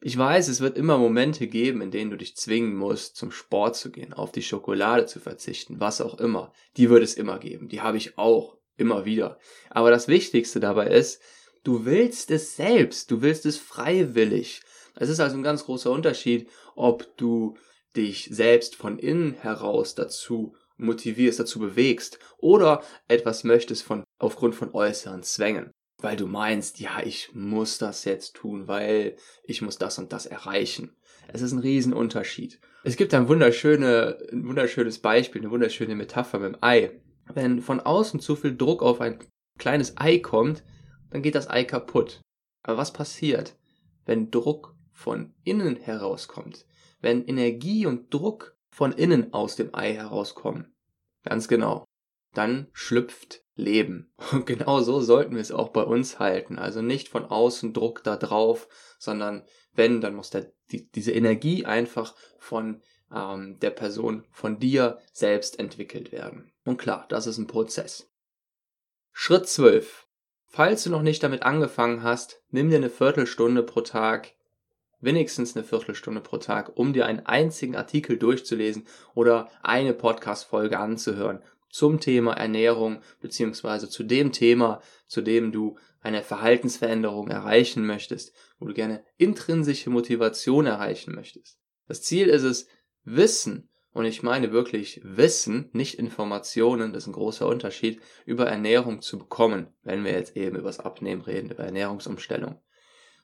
Ich 0.00 0.16
weiß, 0.16 0.46
es 0.46 0.60
wird 0.60 0.76
immer 0.76 0.96
Momente 0.96 1.48
geben, 1.48 1.80
in 1.80 1.90
denen 1.90 2.10
du 2.10 2.16
dich 2.16 2.36
zwingen 2.36 2.76
musst, 2.76 3.16
zum 3.16 3.32
Sport 3.32 3.74
zu 3.74 3.90
gehen, 3.90 4.12
auf 4.12 4.30
die 4.30 4.42
Schokolade 4.42 5.06
zu 5.06 5.18
verzichten, 5.18 5.80
was 5.80 6.00
auch 6.00 6.20
immer. 6.20 6.52
Die 6.76 6.88
wird 6.88 7.02
es 7.02 7.14
immer 7.14 7.38
geben. 7.38 7.68
Die 7.68 7.80
habe 7.80 7.96
ich 7.96 8.16
auch 8.16 8.56
immer 8.76 9.04
wieder. 9.04 9.38
Aber 9.70 9.90
das 9.90 10.06
Wichtigste 10.06 10.60
dabei 10.60 10.86
ist, 10.86 11.20
du 11.64 11.84
willst 11.84 12.30
es 12.30 12.54
selbst, 12.54 13.10
du 13.10 13.22
willst 13.22 13.44
es 13.44 13.58
freiwillig. 13.58 14.62
Es 14.94 15.08
ist 15.08 15.18
also 15.18 15.36
ein 15.36 15.42
ganz 15.42 15.64
großer 15.64 15.90
Unterschied, 15.90 16.48
ob 16.76 17.16
du 17.16 17.56
dich 17.96 18.28
selbst 18.30 18.76
von 18.76 19.00
innen 19.00 19.34
heraus 19.34 19.96
dazu 19.96 20.54
motivierst, 20.76 21.40
dazu 21.40 21.58
bewegst 21.58 22.20
oder 22.38 22.84
etwas 23.08 23.42
möchtest 23.42 23.82
von 23.82 24.04
aufgrund 24.18 24.54
von 24.54 24.72
äußeren 24.72 25.24
Zwängen, 25.24 25.72
weil 26.00 26.16
du 26.16 26.26
meinst, 26.26 26.80
ja, 26.80 27.00
ich 27.04 27.34
muss 27.34 27.78
das 27.78 28.04
jetzt 28.04 28.34
tun, 28.34 28.68
weil 28.68 29.16
ich 29.44 29.62
muss 29.62 29.78
das 29.78 29.98
und 29.98 30.12
das 30.12 30.26
erreichen. 30.26 30.96
Es 31.28 31.42
ist 31.42 31.52
ein 31.52 31.58
Riesenunterschied. 31.58 32.60
Es 32.84 32.96
gibt 32.96 33.12
ein, 33.14 33.28
wunderschöne, 33.28 34.18
ein 34.32 34.46
wunderschönes 34.48 35.00
Beispiel, 35.00 35.42
eine 35.42 35.50
wunderschöne 35.50 35.94
Metapher 35.94 36.38
mit 36.38 36.54
dem 36.54 36.58
Ei 36.62 37.00
wenn 37.34 37.60
von 37.60 37.80
außen 37.80 38.20
zu 38.20 38.36
viel 38.36 38.56
Druck 38.56 38.82
auf 38.82 39.00
ein 39.00 39.18
kleines 39.58 39.96
Ei 39.96 40.18
kommt, 40.18 40.64
dann 41.10 41.22
geht 41.22 41.34
das 41.34 41.48
Ei 41.48 41.64
kaputt. 41.64 42.20
Aber 42.62 42.78
was 42.78 42.92
passiert, 42.92 43.56
wenn 44.04 44.30
Druck 44.30 44.74
von 44.92 45.34
innen 45.44 45.76
herauskommt? 45.76 46.66
Wenn 47.00 47.24
Energie 47.24 47.86
und 47.86 48.12
Druck 48.12 48.56
von 48.70 48.92
innen 48.92 49.32
aus 49.32 49.56
dem 49.56 49.74
Ei 49.74 49.94
herauskommen? 49.94 50.74
Ganz 51.24 51.48
genau. 51.48 51.84
Dann 52.34 52.68
schlüpft 52.72 53.42
Leben. 53.58 54.10
Und 54.32 54.46
genau 54.46 54.80
so 54.80 55.00
sollten 55.00 55.34
wir 55.34 55.42
es 55.42 55.52
auch 55.52 55.68
bei 55.68 55.82
uns 55.82 56.18
halten. 56.18 56.58
Also 56.58 56.80
nicht 56.80 57.08
von 57.08 57.26
außen 57.26 57.74
Druck 57.74 58.02
da 58.04 58.16
drauf, 58.16 58.68
sondern 58.98 59.44
wenn, 59.74 60.00
dann 60.00 60.14
muss 60.14 60.30
der, 60.30 60.52
die, 60.70 60.90
diese 60.90 61.12
Energie 61.12 61.66
einfach 61.66 62.14
von 62.38 62.80
ähm, 63.14 63.58
der 63.60 63.70
Person, 63.70 64.24
von 64.30 64.58
dir 64.58 64.98
selbst 65.12 65.58
entwickelt 65.58 66.12
werden. 66.12 66.52
Und 66.64 66.78
klar, 66.78 67.06
das 67.08 67.26
ist 67.26 67.38
ein 67.38 67.46
Prozess. 67.46 68.10
Schritt 69.12 69.48
12. 69.48 70.06
Falls 70.46 70.84
du 70.84 70.90
noch 70.90 71.02
nicht 71.02 71.22
damit 71.22 71.42
angefangen 71.42 72.02
hast, 72.02 72.42
nimm 72.50 72.70
dir 72.70 72.76
eine 72.76 72.90
Viertelstunde 72.90 73.62
pro 73.62 73.82
Tag, 73.82 74.32
wenigstens 75.00 75.54
eine 75.54 75.64
Viertelstunde 75.64 76.20
pro 76.20 76.38
Tag, 76.38 76.76
um 76.76 76.92
dir 76.92 77.06
einen 77.06 77.26
einzigen 77.26 77.76
Artikel 77.76 78.18
durchzulesen 78.18 78.86
oder 79.14 79.50
eine 79.62 79.92
Podcast-Folge 79.92 80.78
anzuhören 80.78 81.42
zum 81.68 82.00
Thema 82.00 82.34
Ernährung 82.34 83.02
beziehungsweise 83.20 83.88
zu 83.88 84.02
dem 84.02 84.32
Thema, 84.32 84.80
zu 85.06 85.20
dem 85.20 85.52
du 85.52 85.78
eine 86.00 86.22
Verhaltensveränderung 86.22 87.28
erreichen 87.28 87.86
möchtest, 87.86 88.32
wo 88.58 88.66
du 88.66 88.74
gerne 88.74 89.04
intrinsische 89.16 89.90
Motivation 89.90 90.66
erreichen 90.66 91.14
möchtest. 91.14 91.58
Das 91.86 92.02
Ziel 92.02 92.28
ist 92.28 92.42
es, 92.42 92.68
Wissen 93.04 93.68
und 93.92 94.04
ich 94.04 94.22
meine 94.22 94.52
wirklich 94.52 95.00
Wissen, 95.02 95.70
nicht 95.72 95.98
Informationen, 95.98 96.92
das 96.92 97.04
ist 97.04 97.08
ein 97.08 97.14
großer 97.14 97.46
Unterschied, 97.46 98.00
über 98.26 98.46
Ernährung 98.46 99.00
zu 99.02 99.18
bekommen, 99.18 99.68
wenn 99.82 100.04
wir 100.04 100.12
jetzt 100.12 100.36
eben 100.36 100.56
über 100.56 100.68
das 100.68 100.80
Abnehmen 100.80 101.22
reden, 101.22 101.50
über 101.50 101.64
Ernährungsumstellung. 101.64 102.60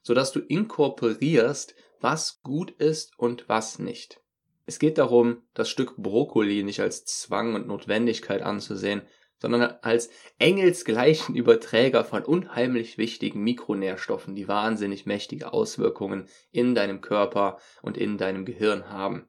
Sodass 0.03 0.33
du 0.33 0.41
inkorporierst, 0.41 1.75
was 2.01 2.43
gut 2.43 2.71
ist 2.73 3.19
und 3.19 3.49
was 3.49 3.79
nicht. 3.79 4.21
Es 4.67 4.79
geht 4.79 4.99
darum, 4.99 5.43
das 5.53 5.69
Stück 5.69 5.97
Brokkoli 5.97 6.63
nicht 6.63 6.81
als 6.81 7.05
Zwang 7.05 7.55
und 7.55 7.67
Notwendigkeit 7.67 8.43
anzusehen, 8.43 9.03
sondern 9.39 9.75
als 9.83 10.09
engelsgleichen 10.39 11.35
Überträger 11.35 12.05
von 12.05 12.25
unheimlich 12.25 12.97
wichtigen 12.97 13.43
Mikronährstoffen, 13.43 14.35
die 14.35 14.49
wahnsinnig 14.49 15.05
mächtige 15.05 15.53
Auswirkungen 15.53 16.29
in 16.51 16.75
deinem 16.75 17.01
Körper 17.01 17.59
und 17.83 17.99
in 17.99 18.17
deinem 18.17 18.47
Gehirn 18.47 18.89
haben. 18.89 19.29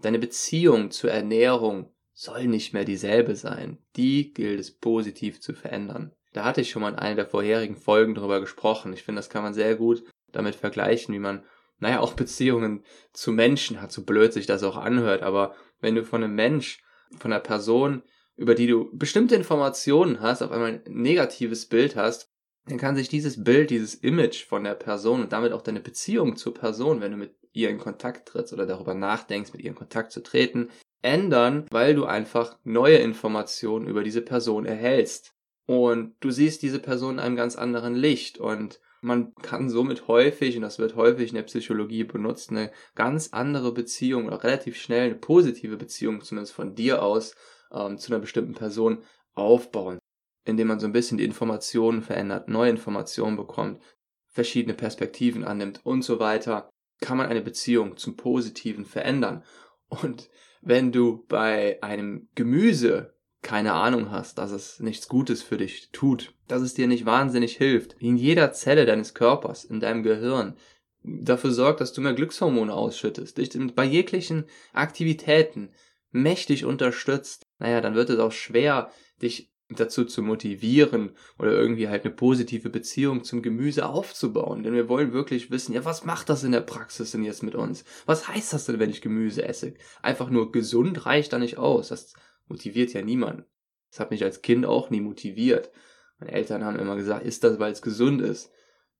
Deine 0.00 0.20
Beziehung 0.20 0.92
zur 0.92 1.10
Ernährung 1.10 1.92
soll 2.12 2.46
nicht 2.46 2.72
mehr 2.72 2.84
dieselbe 2.84 3.34
sein. 3.34 3.78
Die 3.96 4.32
gilt 4.32 4.60
es 4.60 4.70
positiv 4.70 5.40
zu 5.40 5.54
verändern. 5.54 6.14
Da 6.32 6.44
hatte 6.44 6.60
ich 6.60 6.70
schon 6.70 6.82
mal 6.82 6.90
in 6.90 6.98
einer 6.98 7.16
der 7.16 7.26
vorherigen 7.26 7.76
Folgen 7.76 8.14
drüber 8.14 8.40
gesprochen. 8.40 8.92
Ich 8.92 9.02
finde, 9.02 9.18
das 9.18 9.30
kann 9.30 9.42
man 9.42 9.54
sehr 9.54 9.74
gut 9.74 10.04
damit 10.30 10.54
vergleichen, 10.54 11.14
wie 11.14 11.18
man, 11.18 11.44
naja, 11.78 12.00
auch 12.00 12.14
Beziehungen 12.14 12.84
zu 13.12 13.32
Menschen 13.32 13.80
hat, 13.80 13.92
so 13.92 14.04
blöd 14.04 14.32
sich 14.32 14.46
das 14.46 14.62
auch 14.62 14.76
anhört. 14.76 15.22
Aber 15.22 15.54
wenn 15.80 15.94
du 15.94 16.04
von 16.04 16.22
einem 16.22 16.34
Mensch, 16.34 16.82
von 17.18 17.32
einer 17.32 17.40
Person, 17.40 18.02
über 18.36 18.54
die 18.54 18.66
du 18.66 18.90
bestimmte 18.92 19.34
Informationen 19.34 20.20
hast, 20.20 20.42
auf 20.42 20.52
einmal 20.52 20.72
ein 20.72 20.82
negatives 20.86 21.66
Bild 21.66 21.96
hast, 21.96 22.30
dann 22.66 22.78
kann 22.78 22.96
sich 22.96 23.08
dieses 23.08 23.42
Bild, 23.42 23.70
dieses 23.70 23.94
Image 23.94 24.44
von 24.44 24.64
der 24.64 24.74
Person 24.74 25.22
und 25.22 25.32
damit 25.32 25.52
auch 25.52 25.62
deine 25.62 25.80
Beziehung 25.80 26.36
zur 26.36 26.54
Person, 26.54 27.00
wenn 27.00 27.12
du 27.12 27.16
mit 27.16 27.34
ihr 27.52 27.70
in 27.70 27.78
Kontakt 27.78 28.28
trittst 28.28 28.52
oder 28.52 28.66
darüber 28.66 28.94
nachdenkst, 28.94 29.52
mit 29.52 29.62
ihr 29.62 29.70
in 29.70 29.76
Kontakt 29.76 30.12
zu 30.12 30.22
treten, 30.22 30.68
ändern, 31.02 31.66
weil 31.70 31.94
du 31.94 32.04
einfach 32.04 32.58
neue 32.64 32.96
Informationen 32.96 33.86
über 33.86 34.02
diese 34.02 34.22
Person 34.22 34.66
erhältst. 34.66 35.34
und 35.66 36.14
du 36.20 36.30
siehst 36.30 36.62
diese 36.62 36.78
Person 36.78 37.14
in 37.14 37.20
einem 37.20 37.36
ganz 37.36 37.54
anderen 37.56 37.94
Licht 37.94 38.38
und 38.38 38.80
man 39.00 39.34
kann 39.36 39.70
somit 39.70 40.08
häufig, 40.08 40.56
und 40.56 40.62
das 40.62 40.78
wird 40.78 40.96
häufig 40.96 41.30
in 41.30 41.36
der 41.36 41.42
Psychologie 41.42 42.04
benutzt, 42.04 42.50
eine 42.50 42.72
ganz 42.94 43.30
andere 43.32 43.72
Beziehung 43.72 44.26
oder 44.26 44.42
relativ 44.42 44.76
schnell 44.76 45.06
eine 45.06 45.14
positive 45.14 45.76
Beziehung, 45.76 46.20
zumindest 46.22 46.52
von 46.52 46.74
dir 46.74 47.02
aus, 47.02 47.34
ähm, 47.72 47.98
zu 47.98 48.12
einer 48.12 48.20
bestimmten 48.20 48.54
Person 48.54 49.02
aufbauen, 49.34 49.98
indem 50.44 50.68
man 50.68 50.80
so 50.80 50.86
ein 50.86 50.92
bisschen 50.92 51.18
die 51.18 51.24
Informationen 51.24 52.02
verändert, 52.02 52.48
neue 52.48 52.70
Informationen 52.70 53.36
bekommt, 53.36 53.82
verschiedene 54.28 54.74
Perspektiven 54.74 55.44
annimmt 55.44 55.80
und 55.84 56.02
so 56.02 56.18
weiter, 56.18 56.70
kann 57.00 57.16
man 57.16 57.28
eine 57.28 57.42
Beziehung 57.42 57.96
zum 57.96 58.16
Positiven 58.16 58.84
verändern. 58.84 59.44
Und 59.88 60.28
wenn 60.60 60.92
du 60.92 61.24
bei 61.28 61.82
einem 61.82 62.28
Gemüse 62.34 63.17
keine 63.42 63.72
Ahnung 63.72 64.10
hast, 64.10 64.38
dass 64.38 64.50
es 64.50 64.80
nichts 64.80 65.08
Gutes 65.08 65.42
für 65.42 65.56
dich 65.56 65.90
tut, 65.92 66.34
dass 66.48 66.62
es 66.62 66.74
dir 66.74 66.86
nicht 66.86 67.06
wahnsinnig 67.06 67.56
hilft, 67.56 67.96
in 67.98 68.16
jeder 68.16 68.52
Zelle 68.52 68.84
deines 68.84 69.14
Körpers, 69.14 69.64
in 69.64 69.80
deinem 69.80 70.02
Gehirn, 70.02 70.56
dafür 71.02 71.52
sorgt, 71.52 71.80
dass 71.80 71.92
du 71.92 72.00
mehr 72.00 72.14
Glückshormone 72.14 72.72
ausschüttest, 72.72 73.38
dich 73.38 73.50
bei 73.74 73.84
jeglichen 73.84 74.44
Aktivitäten 74.72 75.70
mächtig 76.10 76.64
unterstützt, 76.64 77.46
naja, 77.58 77.80
dann 77.80 77.94
wird 77.94 78.10
es 78.10 78.18
auch 78.18 78.32
schwer, 78.32 78.90
dich 79.22 79.52
dazu 79.70 80.04
zu 80.04 80.22
motivieren 80.22 81.10
oder 81.38 81.52
irgendwie 81.52 81.88
halt 81.88 82.04
eine 82.04 82.14
positive 82.14 82.70
Beziehung 82.70 83.22
zum 83.22 83.42
Gemüse 83.42 83.86
aufzubauen. 83.86 84.62
Denn 84.62 84.72
wir 84.72 84.88
wollen 84.88 85.12
wirklich 85.12 85.50
wissen, 85.50 85.74
ja, 85.74 85.84
was 85.84 86.04
macht 86.04 86.30
das 86.30 86.42
in 86.42 86.52
der 86.52 86.62
Praxis 86.62 87.10
denn 87.10 87.22
jetzt 87.22 87.42
mit 87.42 87.54
uns? 87.54 87.84
Was 88.06 88.28
heißt 88.28 88.54
das 88.54 88.64
denn, 88.64 88.78
wenn 88.78 88.90
ich 88.90 89.02
Gemüse 89.02 89.44
esse? 89.44 89.74
Einfach 90.00 90.30
nur 90.30 90.52
gesund 90.52 91.04
reicht 91.04 91.32
da 91.34 91.38
nicht 91.38 91.58
aus. 91.58 91.88
Das 91.88 92.14
motiviert 92.48 92.92
ja 92.92 93.02
niemanden. 93.02 93.44
Das 93.90 94.00
hat 94.00 94.10
mich 94.10 94.22
als 94.24 94.42
Kind 94.42 94.66
auch 94.66 94.90
nie 94.90 95.00
motiviert. 95.00 95.70
Meine 96.18 96.32
Eltern 96.32 96.64
haben 96.64 96.78
immer 96.78 96.96
gesagt, 96.96 97.24
ist 97.24 97.44
das, 97.44 97.58
weil 97.58 97.72
es 97.72 97.82
gesund 97.82 98.20
ist? 98.20 98.50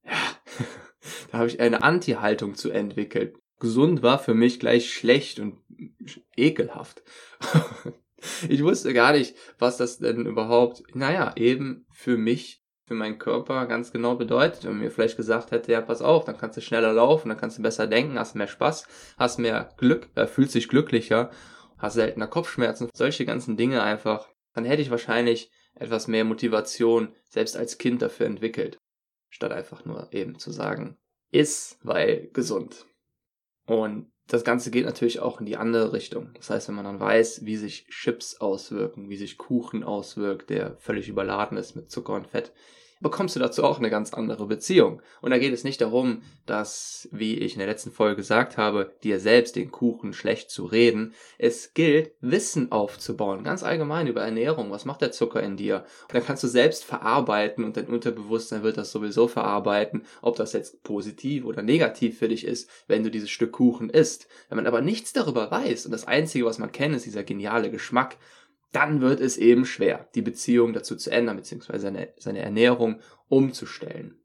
Ja, 0.04 0.12
da 1.32 1.38
habe 1.38 1.48
ich 1.48 1.60
eine 1.60 1.82
Anti-Haltung 1.82 2.54
zu 2.54 2.70
entwickelt. 2.70 3.36
Gesund 3.58 4.02
war 4.02 4.18
für 4.18 4.34
mich 4.34 4.60
gleich 4.60 4.92
schlecht 4.92 5.40
und 5.40 5.58
ekelhaft. 6.36 7.02
ich 8.48 8.62
wusste 8.62 8.94
gar 8.94 9.12
nicht, 9.12 9.36
was 9.58 9.76
das 9.76 9.98
denn 9.98 10.26
überhaupt, 10.26 10.82
naja, 10.94 11.32
eben 11.36 11.86
für 11.90 12.16
mich, 12.16 12.62
für 12.86 12.94
meinen 12.94 13.18
Körper 13.18 13.66
ganz 13.66 13.92
genau 13.92 14.14
bedeutet. 14.14 14.64
Wenn 14.64 14.78
mir 14.78 14.90
vielleicht 14.90 15.16
gesagt 15.16 15.50
hätte, 15.50 15.72
ja, 15.72 15.80
pass 15.80 16.02
auf, 16.02 16.24
dann 16.24 16.38
kannst 16.38 16.56
du 16.56 16.60
schneller 16.60 16.92
laufen, 16.92 17.28
dann 17.28 17.36
kannst 17.36 17.58
du 17.58 17.62
besser 17.62 17.86
denken, 17.86 18.18
hast 18.18 18.36
mehr 18.36 18.46
Spaß, 18.46 18.86
hast 19.18 19.38
mehr 19.38 19.70
Glück, 19.76 20.08
äh, 20.14 20.26
fühlst 20.26 20.54
dich 20.54 20.68
glücklicher 20.68 21.30
hast 21.78 21.94
seltener 21.94 22.26
Kopfschmerzen, 22.26 22.90
solche 22.92 23.24
ganzen 23.24 23.56
Dinge 23.56 23.82
einfach, 23.82 24.28
dann 24.54 24.64
hätte 24.64 24.82
ich 24.82 24.90
wahrscheinlich 24.90 25.50
etwas 25.74 26.08
mehr 26.08 26.24
Motivation 26.24 27.14
selbst 27.28 27.56
als 27.56 27.78
Kind 27.78 28.02
dafür 28.02 28.26
entwickelt, 28.26 28.78
statt 29.30 29.52
einfach 29.52 29.84
nur 29.84 30.12
eben 30.12 30.38
zu 30.38 30.50
sagen, 30.50 30.98
ist, 31.30 31.78
weil 31.82 32.28
gesund. 32.32 32.86
Und 33.66 34.10
das 34.26 34.44
Ganze 34.44 34.70
geht 34.70 34.84
natürlich 34.84 35.20
auch 35.20 35.40
in 35.40 35.46
die 35.46 35.56
andere 35.56 35.92
Richtung. 35.92 36.32
Das 36.34 36.50
heißt, 36.50 36.68
wenn 36.68 36.74
man 36.74 36.84
dann 36.84 37.00
weiß, 37.00 37.44
wie 37.44 37.56
sich 37.56 37.86
Chips 37.86 38.40
auswirken, 38.40 39.08
wie 39.08 39.16
sich 39.16 39.38
Kuchen 39.38 39.84
auswirkt, 39.84 40.50
der 40.50 40.76
völlig 40.76 41.08
überladen 41.08 41.56
ist 41.56 41.76
mit 41.76 41.90
Zucker 41.90 42.14
und 42.14 42.26
Fett, 42.26 42.52
bekommst 43.00 43.36
du 43.36 43.40
dazu 43.40 43.64
auch 43.64 43.78
eine 43.78 43.90
ganz 43.90 44.12
andere 44.12 44.46
Beziehung. 44.46 45.02
Und 45.20 45.30
da 45.30 45.38
geht 45.38 45.52
es 45.52 45.64
nicht 45.64 45.80
darum, 45.80 46.22
dass, 46.46 47.08
wie 47.12 47.38
ich 47.38 47.52
in 47.52 47.58
der 47.58 47.68
letzten 47.68 47.92
Folge 47.92 48.16
gesagt 48.16 48.56
habe, 48.56 48.92
dir 49.02 49.20
selbst 49.20 49.56
den 49.56 49.70
Kuchen 49.70 50.12
schlecht 50.12 50.50
zu 50.50 50.64
reden. 50.64 51.14
Es 51.38 51.74
gilt, 51.74 52.12
Wissen 52.20 52.72
aufzubauen, 52.72 53.44
ganz 53.44 53.62
allgemein 53.62 54.06
über 54.06 54.22
Ernährung. 54.22 54.70
Was 54.70 54.84
macht 54.84 55.00
der 55.00 55.12
Zucker 55.12 55.42
in 55.42 55.56
dir? 55.56 55.84
Und 56.02 56.14
dann 56.14 56.24
kannst 56.24 56.42
du 56.42 56.48
selbst 56.48 56.84
verarbeiten 56.84 57.64
und 57.64 57.76
dein 57.76 57.86
Unterbewusstsein 57.86 58.62
wird 58.62 58.76
das 58.76 58.92
sowieso 58.92 59.28
verarbeiten, 59.28 60.04
ob 60.22 60.36
das 60.36 60.52
jetzt 60.52 60.82
positiv 60.82 61.44
oder 61.44 61.62
negativ 61.62 62.18
für 62.18 62.28
dich 62.28 62.44
ist, 62.44 62.68
wenn 62.86 63.04
du 63.04 63.10
dieses 63.10 63.30
Stück 63.30 63.52
Kuchen 63.52 63.90
isst. 63.90 64.28
Wenn 64.48 64.56
man 64.56 64.66
aber 64.66 64.80
nichts 64.80 65.12
darüber 65.12 65.50
weiß 65.50 65.86
und 65.86 65.92
das 65.92 66.06
Einzige, 66.06 66.44
was 66.44 66.58
man 66.58 66.72
kennt, 66.72 66.94
ist 66.94 67.06
dieser 67.06 67.24
geniale 67.24 67.70
Geschmack, 67.70 68.16
dann 68.72 69.00
wird 69.00 69.20
es 69.20 69.36
eben 69.36 69.64
schwer, 69.64 70.08
die 70.14 70.22
Beziehung 70.22 70.72
dazu 70.72 70.96
zu 70.96 71.10
ändern, 71.10 71.36
beziehungsweise 71.36 71.82
seine, 71.82 72.12
seine 72.18 72.40
Ernährung 72.40 73.00
umzustellen. 73.28 74.20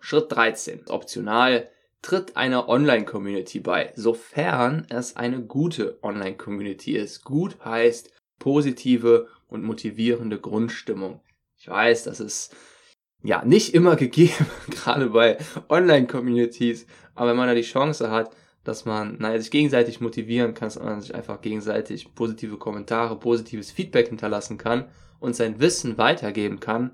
Schritt 0.00 0.32
13. 0.32 0.88
Optional 0.88 1.68
tritt 2.02 2.36
einer 2.36 2.68
Online-Community 2.68 3.60
bei, 3.60 3.92
sofern 3.96 4.86
es 4.90 5.16
eine 5.16 5.42
gute 5.42 5.98
Online-Community 6.02 6.96
ist. 6.96 7.24
Gut 7.24 7.64
heißt 7.64 8.10
positive 8.38 9.28
und 9.48 9.62
motivierende 9.62 10.38
Grundstimmung. 10.38 11.22
Ich 11.56 11.68
weiß, 11.68 12.04
das 12.04 12.20
ist 12.20 12.54
ja 13.22 13.42
nicht 13.44 13.74
immer 13.74 13.96
gegeben, 13.96 14.46
gerade 14.70 15.08
bei 15.10 15.38
Online-Communities, 15.68 16.86
aber 17.14 17.30
wenn 17.30 17.36
man 17.36 17.48
da 17.48 17.54
die 17.54 17.62
Chance 17.62 18.10
hat, 18.10 18.36
dass 18.64 18.84
man 18.84 19.18
naja, 19.18 19.38
sich 19.38 19.50
gegenseitig 19.50 20.00
motivieren 20.00 20.54
kann, 20.54 20.68
dass 20.68 20.78
man 20.78 21.00
sich 21.00 21.14
einfach 21.14 21.40
gegenseitig 21.40 22.14
positive 22.14 22.56
Kommentare, 22.56 23.18
positives 23.18 23.70
Feedback 23.70 24.08
hinterlassen 24.08 24.58
kann 24.58 24.86
und 25.20 25.36
sein 25.36 25.60
Wissen 25.60 25.98
weitergeben 25.98 26.60
kann, 26.60 26.92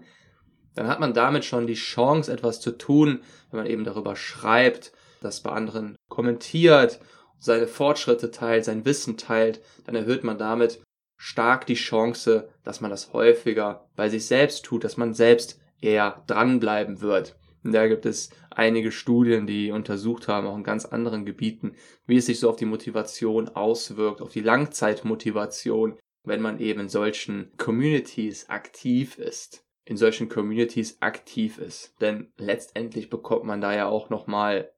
dann 0.75 0.89
hat 0.89 1.01
man 1.01 1.15
damit 1.15 1.45
schon 1.45 1.67
die 1.67 1.75
Chance, 1.75 2.33
etwas 2.33 2.61
zu 2.61 2.73
tun, 2.73 3.21
wenn 3.51 3.61
man 3.61 3.71
eben 3.71 3.85
darüber 3.85 4.17
schreibt, 4.17 4.93
das 5.21 5.41
bei 5.41 5.51
anderen 5.51 5.97
kommentiert, 6.09 7.01
seine 7.39 7.67
Fortschritte 7.67 8.31
teilt, 8.31 8.65
sein 8.65 8.85
Wissen 8.85 9.17
teilt, 9.17 9.61
dann 9.87 9.95
erhöht 9.95 10.25
man 10.25 10.39
damit 10.39 10.83
stark 11.17 11.67
die 11.67 11.75
Chance, 11.75 12.49
dass 12.65 12.81
man 12.81 12.91
das 12.91 13.13
häufiger 13.13 13.87
bei 13.97 14.09
sich 14.09 14.27
selbst 14.27 14.65
tut, 14.65 14.85
dass 14.85 14.97
man 14.97 15.13
selbst 15.13 15.61
eher 15.81 16.23
dranbleiben 16.27 17.01
wird. 17.01 17.37
Und 17.63 17.73
da 17.73 17.89
gibt 17.89 18.07
es 18.07 18.31
einige 18.51 18.91
Studien, 18.91 19.47
die 19.47 19.71
untersucht 19.71 20.29
haben, 20.29 20.47
auch 20.47 20.57
in 20.57 20.65
ganz 20.65 20.87
anderen 20.87 21.25
Gebieten, 21.25 21.75
wie 22.07 22.17
es 22.17 22.27
sich 22.27 22.41
so 22.41 22.49
auf 22.49 22.57
die 22.57 22.65
Motivation 22.65 23.49
auswirkt, 23.49 24.23
auf 24.23 24.33
die 24.33 24.41
Langzeitmotivation, 24.41 25.99
wenn 26.25 26.41
man 26.41 26.59
eben 26.59 26.81
in 26.81 26.89
solchen 26.89 27.53
Communities 27.59 28.49
aktiv 28.49 29.19
ist. 29.19 29.65
In 29.85 29.97
solchen 29.97 30.29
Communities 30.29 31.03
aktiv 31.03 31.59
ist. 31.59 31.95
Denn 32.01 32.33
letztendlich 32.37 33.11
bekommt 33.11 33.45
man 33.45 33.61
da 33.61 33.75
ja 33.75 33.89
auch 33.89 34.09
nochmal 34.09 34.73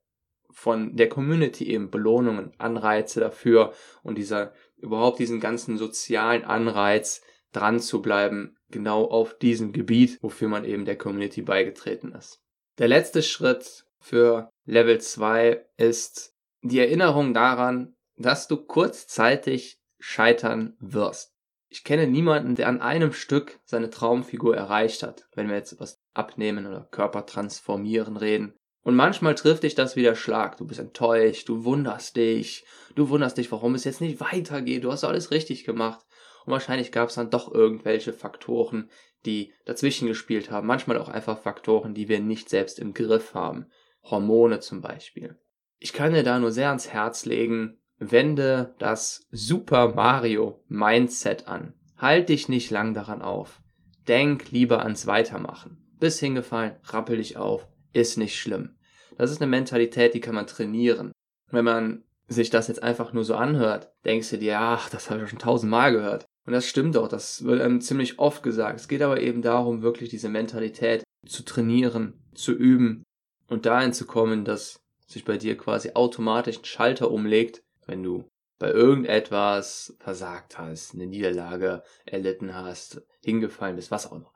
von 0.49 0.95
der 0.95 1.09
Community 1.09 1.67
eben 1.69 1.89
Belohnungen, 1.89 2.53
Anreize 2.57 3.19
dafür 3.19 3.73
und 4.03 4.17
dieser, 4.17 4.53
überhaupt 4.77 5.19
diesen 5.19 5.39
ganzen 5.39 5.77
sozialen 5.77 6.43
Anreiz, 6.43 7.21
dran 7.53 7.79
zu 7.79 8.01
bleiben, 8.01 8.57
genau 8.69 9.05
auf 9.05 9.37
diesem 9.37 9.71
Gebiet, 9.71 10.17
wofür 10.21 10.47
man 10.47 10.65
eben 10.65 10.85
der 10.85 10.97
Community 10.97 11.41
beigetreten 11.41 12.11
ist. 12.13 12.42
Der 12.79 12.87
letzte 12.87 13.21
Schritt 13.21 13.85
für 13.99 14.49
Level 14.65 14.99
2 14.99 15.63
ist 15.77 16.33
die 16.63 16.79
Erinnerung 16.79 17.33
daran, 17.33 17.95
dass 18.17 18.47
du 18.47 18.57
kurzzeitig 18.57 19.79
scheitern 19.99 20.75
wirst. 20.79 21.33
Ich 21.69 21.83
kenne 21.83 22.07
niemanden, 22.07 22.55
der 22.55 22.67
an 22.67 22.81
einem 22.81 23.13
Stück 23.13 23.59
seine 23.65 23.89
Traumfigur 23.89 24.55
erreicht 24.55 25.03
hat, 25.03 25.27
wenn 25.35 25.49
wir 25.49 25.55
jetzt 25.55 25.79
was 25.79 25.99
abnehmen 26.13 26.65
oder 26.65 26.87
Körper 26.91 27.25
transformieren 27.25 28.17
reden. 28.17 28.53
Und 28.81 28.95
manchmal 28.95 29.35
trifft 29.35 29.63
dich 29.63 29.75
das 29.75 29.95
wie 29.95 30.01
der 30.01 30.15
Schlag. 30.15 30.57
Du 30.57 30.65
bist 30.65 30.79
enttäuscht, 30.79 31.47
du 31.49 31.63
wunderst 31.63 32.15
dich, 32.15 32.65
du 32.95 33.09
wunderst 33.09 33.37
dich, 33.37 33.51
warum 33.51 33.75
es 33.75 33.85
jetzt 33.85 34.01
nicht 34.01 34.19
weitergeht, 34.19 34.83
du 34.83 34.91
hast 34.91 35.03
alles 35.03 35.31
richtig 35.31 35.63
gemacht. 35.63 36.05
Und 36.45 36.51
wahrscheinlich 36.51 36.91
gab 36.91 37.09
es 37.09 37.15
dann 37.15 37.29
doch 37.29 37.53
irgendwelche 37.53 38.13
Faktoren, 38.13 38.89
die 39.25 39.53
dazwischen 39.65 40.07
gespielt 40.07 40.51
haben. 40.51 40.67
Manchmal 40.67 40.97
auch 40.97 41.09
einfach 41.09 41.39
Faktoren, 41.39 41.93
die 41.93 42.09
wir 42.09 42.19
nicht 42.19 42.49
selbst 42.49 42.79
im 42.79 42.93
Griff 42.93 43.33
haben. 43.33 43.67
Hormone 44.03 44.59
zum 44.59 44.81
Beispiel. 44.81 45.37
Ich 45.79 45.93
kann 45.93 46.13
dir 46.13 46.23
da 46.23 46.39
nur 46.39 46.51
sehr 46.51 46.69
ans 46.69 46.89
Herz 46.89 47.25
legen, 47.25 47.79
wende 47.97 48.75
das 48.79 49.27
Super 49.31 49.93
Mario 49.95 50.63
Mindset 50.67 51.47
an. 51.47 51.73
Halt 51.97 52.29
dich 52.29 52.49
nicht 52.49 52.69
lang 52.69 52.93
daran 52.93 53.21
auf. 53.21 53.61
Denk 54.07 54.51
lieber 54.51 54.83
ans 54.83 55.07
Weitermachen. 55.07 55.77
Bist 55.99 56.19
hingefallen, 56.19 56.75
rappel 56.83 57.17
dich 57.17 57.37
auf. 57.37 57.67
Ist 57.93 58.17
nicht 58.17 58.37
schlimm. 58.37 58.75
Das 59.17 59.31
ist 59.31 59.41
eine 59.41 59.49
Mentalität, 59.49 60.13
die 60.13 60.19
kann 60.19 60.35
man 60.35 60.47
trainieren. 60.47 61.11
Wenn 61.51 61.65
man 61.65 62.03
sich 62.27 62.49
das 62.49 62.67
jetzt 62.67 62.81
einfach 62.81 63.13
nur 63.13 63.23
so 63.23 63.35
anhört, 63.35 63.91
denkst 64.05 64.31
du 64.31 64.37
dir, 64.37 64.59
ach, 64.59 64.89
das 64.89 65.09
habe 65.09 65.23
ich 65.23 65.29
schon 65.29 65.39
tausendmal 65.39 65.91
gehört. 65.91 66.25
Und 66.45 66.53
das 66.53 66.67
stimmt 66.67 66.97
auch, 66.97 67.07
das 67.07 67.43
wird 67.43 67.61
einem 67.61 67.81
ziemlich 67.81 68.19
oft 68.19 68.43
gesagt. 68.43 68.79
Es 68.79 68.87
geht 68.87 69.01
aber 69.01 69.21
eben 69.21 69.41
darum, 69.41 69.81
wirklich 69.81 70.09
diese 70.09 70.29
Mentalität 70.29 71.03
zu 71.25 71.43
trainieren, 71.43 72.21
zu 72.33 72.51
üben 72.51 73.03
und 73.47 73.65
dahin 73.65 73.93
zu 73.93 74.05
kommen, 74.05 74.43
dass 74.43 74.79
sich 75.07 75.23
bei 75.23 75.37
dir 75.37 75.57
quasi 75.57 75.91
automatisch 75.93 76.59
ein 76.59 76.65
Schalter 76.65 77.11
umlegt, 77.11 77.63
wenn 77.85 78.03
du 78.03 78.25
bei 78.59 78.71
irgendetwas 78.71 79.95
versagt 79.99 80.57
hast, 80.57 80.93
eine 80.93 81.05
Niederlage 81.05 81.83
erlitten 82.05 82.55
hast, 82.55 83.01
hingefallen 83.23 83.75
bist, 83.75 83.91
was 83.91 84.07
auch 84.07 84.13
immer. 84.13 84.31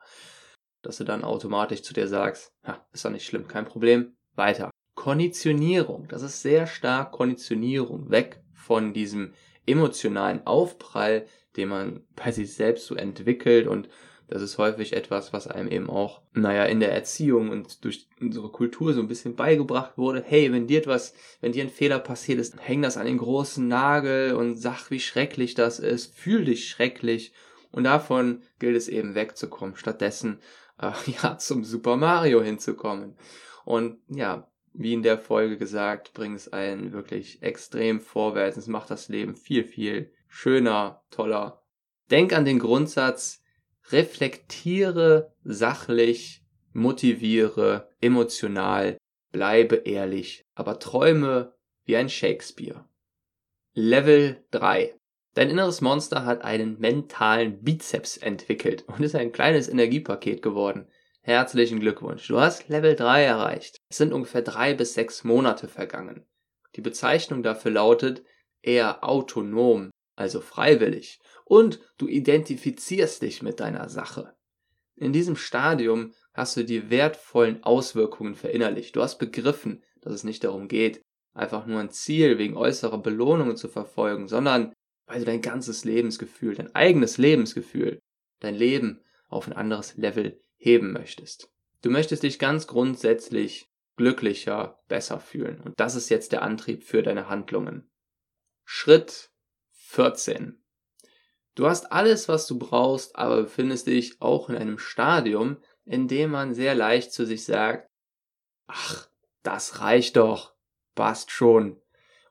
Dass 0.82 0.98
du 0.98 1.04
dann 1.04 1.24
automatisch 1.24 1.82
zu 1.82 1.94
dir 1.94 2.08
sagst, 2.08 2.52
ha, 2.64 2.86
ist 2.92 3.04
doch 3.04 3.10
nicht 3.10 3.26
schlimm, 3.26 3.48
kein 3.48 3.64
Problem, 3.64 4.16
weiter. 4.34 4.70
Konditionierung, 4.94 6.08
das 6.08 6.22
ist 6.22 6.42
sehr 6.42 6.66
stark 6.66 7.12
Konditionierung, 7.12 8.10
weg 8.10 8.42
von 8.52 8.92
diesem 8.92 9.32
emotionalen 9.66 10.46
Aufprall, 10.46 11.26
den 11.58 11.68
man 11.68 12.00
bei 12.16 12.32
sich 12.32 12.54
selbst 12.54 12.86
so 12.86 12.94
entwickelt 12.94 13.66
und 13.66 13.88
Das 14.30 14.42
ist 14.42 14.58
häufig 14.58 14.92
etwas, 14.92 15.32
was 15.32 15.48
einem 15.48 15.70
eben 15.70 15.88
auch, 15.88 16.20
naja, 16.34 16.66
in 16.66 16.80
der 16.80 16.92
Erziehung 16.92 17.48
und 17.48 17.82
durch 17.82 18.08
unsere 18.20 18.50
Kultur 18.50 18.92
so 18.92 19.00
ein 19.00 19.08
bisschen 19.08 19.36
beigebracht 19.36 19.96
wurde. 19.96 20.22
Hey, 20.22 20.52
wenn 20.52 20.66
dir 20.66 20.80
etwas, 20.80 21.14
wenn 21.40 21.52
dir 21.52 21.64
ein 21.64 21.70
Fehler 21.70 21.98
passiert 21.98 22.38
ist, 22.38 22.54
häng 22.60 22.82
das 22.82 22.98
an 22.98 23.06
den 23.06 23.16
großen 23.16 23.66
Nagel 23.66 24.34
und 24.34 24.56
sag, 24.56 24.90
wie 24.90 25.00
schrecklich 25.00 25.54
das 25.54 25.78
ist, 25.78 26.14
fühl 26.14 26.44
dich 26.44 26.68
schrecklich. 26.68 27.32
Und 27.72 27.84
davon 27.84 28.42
gilt 28.58 28.76
es 28.76 28.88
eben 28.88 29.14
wegzukommen, 29.14 29.76
stattdessen, 29.76 30.40
äh, 30.78 30.92
ja, 31.22 31.38
zum 31.38 31.64
Super 31.64 31.96
Mario 31.96 32.42
hinzukommen. 32.42 33.16
Und 33.64 33.96
ja, 34.08 34.46
wie 34.74 34.92
in 34.92 35.02
der 35.02 35.16
Folge 35.16 35.56
gesagt, 35.56 36.12
bringt 36.12 36.36
es 36.36 36.52
einen 36.52 36.92
wirklich 36.92 37.42
extrem 37.42 37.98
vorwärts. 38.00 38.58
Es 38.58 38.66
macht 38.66 38.90
das 38.90 39.08
Leben 39.08 39.36
viel, 39.36 39.64
viel 39.64 40.12
schöner, 40.28 41.02
toller. 41.10 41.62
Denk 42.10 42.32
an 42.32 42.44
den 42.44 42.58
Grundsatz, 42.58 43.42
reflektiere 43.90 45.32
sachlich, 45.44 46.44
motiviere 46.72 47.90
emotional, 48.00 48.96
bleibe 49.32 49.76
ehrlich, 49.76 50.44
aber 50.54 50.78
träume 50.78 51.54
wie 51.84 51.96
ein 51.96 52.08
Shakespeare. 52.08 52.84
Level 53.74 54.44
3. 54.50 54.94
Dein 55.34 55.50
inneres 55.50 55.80
Monster 55.80 56.24
hat 56.24 56.42
einen 56.42 56.78
mentalen 56.78 57.62
Bizeps 57.62 58.16
entwickelt 58.16 58.84
und 58.88 59.00
ist 59.00 59.14
ein 59.14 59.32
kleines 59.32 59.68
Energiepaket 59.68 60.42
geworden. 60.42 60.88
Herzlichen 61.20 61.80
Glückwunsch. 61.80 62.26
Du 62.26 62.40
hast 62.40 62.68
Level 62.68 62.96
3 62.96 63.22
erreicht. 63.22 63.76
Es 63.90 63.98
sind 63.98 64.12
ungefähr 64.12 64.42
drei 64.42 64.74
bis 64.74 64.94
sechs 64.94 65.24
Monate 65.24 65.68
vergangen. 65.68 66.26
Die 66.74 66.80
Bezeichnung 66.80 67.42
dafür 67.42 67.70
lautet 67.70 68.24
eher 68.62 69.04
autonom, 69.04 69.90
also 70.18 70.40
freiwillig 70.40 71.20
und 71.44 71.80
du 71.96 72.08
identifizierst 72.08 73.22
dich 73.22 73.42
mit 73.42 73.60
deiner 73.60 73.88
Sache. 73.88 74.34
In 74.96 75.12
diesem 75.12 75.36
Stadium 75.36 76.12
hast 76.34 76.56
du 76.56 76.64
die 76.64 76.90
wertvollen 76.90 77.62
Auswirkungen 77.62 78.34
verinnerlicht. 78.34 78.96
Du 78.96 79.02
hast 79.02 79.18
begriffen, 79.18 79.82
dass 80.00 80.12
es 80.12 80.24
nicht 80.24 80.42
darum 80.42 80.66
geht, 80.68 81.02
einfach 81.34 81.66
nur 81.66 81.78
ein 81.80 81.90
Ziel 81.90 82.38
wegen 82.38 82.56
äußerer 82.56 82.98
Belohnungen 82.98 83.56
zu 83.56 83.68
verfolgen, 83.68 84.26
sondern 84.26 84.72
weil 85.06 85.20
du 85.20 85.24
dein 85.24 85.40
ganzes 85.40 85.84
Lebensgefühl, 85.84 86.54
dein 86.54 86.74
eigenes 86.74 87.16
Lebensgefühl, 87.16 88.00
dein 88.40 88.56
Leben 88.56 89.00
auf 89.28 89.46
ein 89.46 89.52
anderes 89.52 89.96
Level 89.96 90.40
heben 90.56 90.92
möchtest. 90.92 91.50
Du 91.82 91.90
möchtest 91.90 92.24
dich 92.24 92.40
ganz 92.40 92.66
grundsätzlich 92.66 93.70
glücklicher, 93.96 94.80
besser 94.88 95.20
fühlen. 95.20 95.60
Und 95.60 95.78
das 95.78 95.94
ist 95.94 96.08
jetzt 96.08 96.32
der 96.32 96.42
Antrieb 96.42 96.82
für 96.82 97.02
deine 97.02 97.28
Handlungen. 97.28 97.88
Schritt 98.64 99.30
14. 99.88 100.62
Du 101.54 101.66
hast 101.66 101.90
alles, 101.90 102.28
was 102.28 102.46
du 102.46 102.58
brauchst, 102.58 103.16
aber 103.16 103.42
befindest 103.42 103.86
dich 103.86 104.20
auch 104.20 104.50
in 104.50 104.56
einem 104.56 104.78
Stadium, 104.78 105.56
in 105.86 106.08
dem 106.08 106.30
man 106.30 106.54
sehr 106.54 106.74
leicht 106.74 107.10
zu 107.10 107.24
sich 107.24 107.44
sagt, 107.44 107.88
ach, 108.66 109.08
das 109.42 109.80
reicht 109.80 110.16
doch, 110.16 110.54
passt 110.94 111.30
schon, 111.30 111.80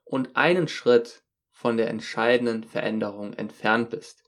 und 0.04 0.36
einen 0.36 0.68
Schritt 0.68 1.24
von 1.50 1.76
der 1.76 1.90
entscheidenden 1.90 2.62
Veränderung 2.62 3.32
entfernt 3.32 3.90
bist 3.90 4.22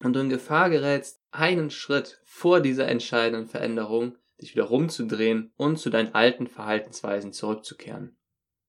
und 0.00 0.14
du 0.14 0.20
in 0.20 0.28
Gefahr 0.28 0.68
gerätst, 0.68 1.22
einen 1.30 1.70
Schritt 1.70 2.20
vor 2.24 2.60
dieser 2.60 2.88
entscheidenden 2.88 3.46
Veränderung 3.46 4.18
dich 4.40 4.56
wieder 4.56 4.64
rumzudrehen 4.64 5.52
und 5.56 5.78
zu 5.78 5.88
deinen 5.88 6.14
alten 6.14 6.48
Verhaltensweisen 6.48 7.32
zurückzukehren. 7.32 8.18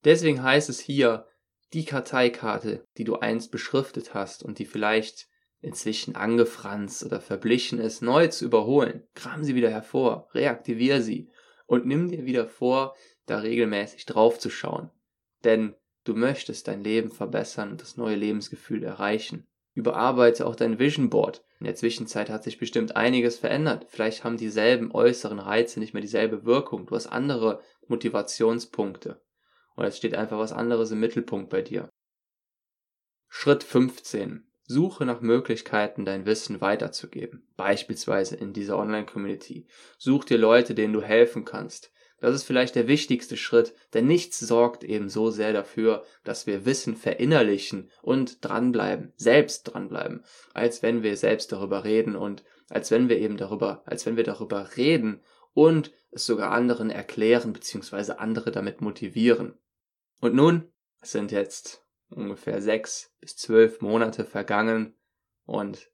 Deswegen 0.05 0.43
heißt 0.43 0.70
es 0.70 0.79
hier, 0.79 1.27
die 1.74 1.86
Karteikarte, 1.86 2.86
die 2.98 3.03
du 3.03 3.15
einst 3.15 3.51
beschriftet 3.51 4.13
hast 4.13 4.44
und 4.44 4.60
die 4.60 4.65
vielleicht 4.65 5.27
inzwischen 5.62 6.15
angefranst 6.15 7.03
oder 7.03 7.22
verblichen 7.22 7.80
ist, 7.80 8.01
neu 8.01 8.27
zu 8.27 8.46
überholen. 8.46 9.08
Kram 9.15 9.44
sie 9.44 9.56
wieder 9.56 9.70
hervor, 9.70 10.27
reaktivier 10.34 11.01
sie 11.01 11.30
und 11.65 11.86
nimm 11.86 12.10
dir 12.10 12.25
wieder 12.25 12.48
vor, 12.48 12.96
da 13.25 13.39
regelmäßig 13.39 14.06
drauf 14.06 14.38
zu 14.39 14.50
schauen. 14.50 14.91
Denn 15.43 15.76
du 16.04 16.13
möchtest 16.13 16.67
dein 16.67 16.84
Leben 16.84 17.12
verbessern 17.12 17.71
und 17.71 17.82
das 17.82 17.97
neue 17.97 18.15
Lebensgefühl 18.15 18.84
erreichen. 18.84 19.47
Überarbeite 19.74 20.45
auch 20.45 20.56
dein 20.56 20.78
Vision 20.78 21.10
Board. 21.10 21.43
In 21.60 21.65
der 21.65 21.76
Zwischenzeit 21.76 22.30
hat 22.30 22.43
sich 22.43 22.60
bestimmt 22.60 22.95
einiges 22.95 23.39
verändert. 23.39 23.88
Vielleicht 23.89 24.24
haben 24.24 24.38
dieselben 24.38 24.91
äußeren 24.91 25.39
Reize 25.39 25.80
nicht 25.80 25.93
mehr 25.93 26.02
dieselbe 26.02 26.45
Wirkung. 26.45 26.86
Du 26.86 26.95
hast 26.95 27.08
andere 27.08 27.62
Motivationspunkte. 27.88 29.22
Oder 29.75 29.88
es 29.88 29.97
steht 29.97 30.15
einfach 30.15 30.38
was 30.38 30.51
anderes 30.51 30.91
im 30.91 30.99
Mittelpunkt 30.99 31.49
bei 31.49 31.62
dir. 31.62 31.89
Schritt 33.27 33.63
15. 33.63 34.47
Suche 34.65 35.05
nach 35.05 35.21
Möglichkeiten, 35.21 36.05
dein 36.05 36.25
Wissen 36.25 36.62
weiterzugeben. 36.62 37.47
Beispielsweise 37.57 38.36
in 38.36 38.53
dieser 38.53 38.77
Online-Community. 38.77 39.67
Such 39.97 40.25
dir 40.25 40.38
Leute, 40.38 40.73
denen 40.73 40.93
du 40.93 41.01
helfen 41.01 41.43
kannst. 41.43 41.91
Das 42.23 42.33
ist 42.33 42.43
vielleicht 42.43 42.75
der 42.75 42.88
wichtigste 42.88 43.36
Schritt, 43.36 43.73
denn 43.93 44.07
nichts 44.07 44.39
sorgt 44.39 44.86
eben 44.86 45.09
so 45.09 45.29
sehr 45.29 45.51
dafür, 45.51 46.05
dass 46.23 46.47
wir 46.47 46.65
Wissen 46.65 46.95
verinnerlichen 46.95 47.91
und 48.01 48.45
dranbleiben, 48.45 49.12
selbst 49.17 49.63
dranbleiben, 49.63 50.23
als 50.53 50.81
wenn 50.81 51.03
wir 51.03 51.17
selbst 51.17 51.51
darüber 51.51 51.83
reden 51.83 52.15
und 52.15 52.45
als 52.69 52.91
wenn 52.91 53.09
wir 53.09 53.17
eben 53.17 53.36
darüber, 53.36 53.83
als 53.86 54.05
wenn 54.05 54.15
wir 54.15 54.23
darüber 54.23 54.77
reden 54.77 55.21
und 55.53 55.91
es 56.12 56.25
sogar 56.25 56.51
anderen 56.51 56.89
erklären 56.89 57.51
bzw. 57.51 58.13
andere 58.13 58.51
damit 58.51 58.79
motivieren. 58.79 59.55
Und 60.23 60.36
nun, 60.36 60.71
sind 61.01 61.33
jetzt 61.33 61.83
ungefähr 62.07 62.62
sechs 62.62 63.12
bis 63.19 63.36
zwölf 63.36 63.81
Monate 63.81 64.23
vergangen 64.23 64.95
und 65.45 65.91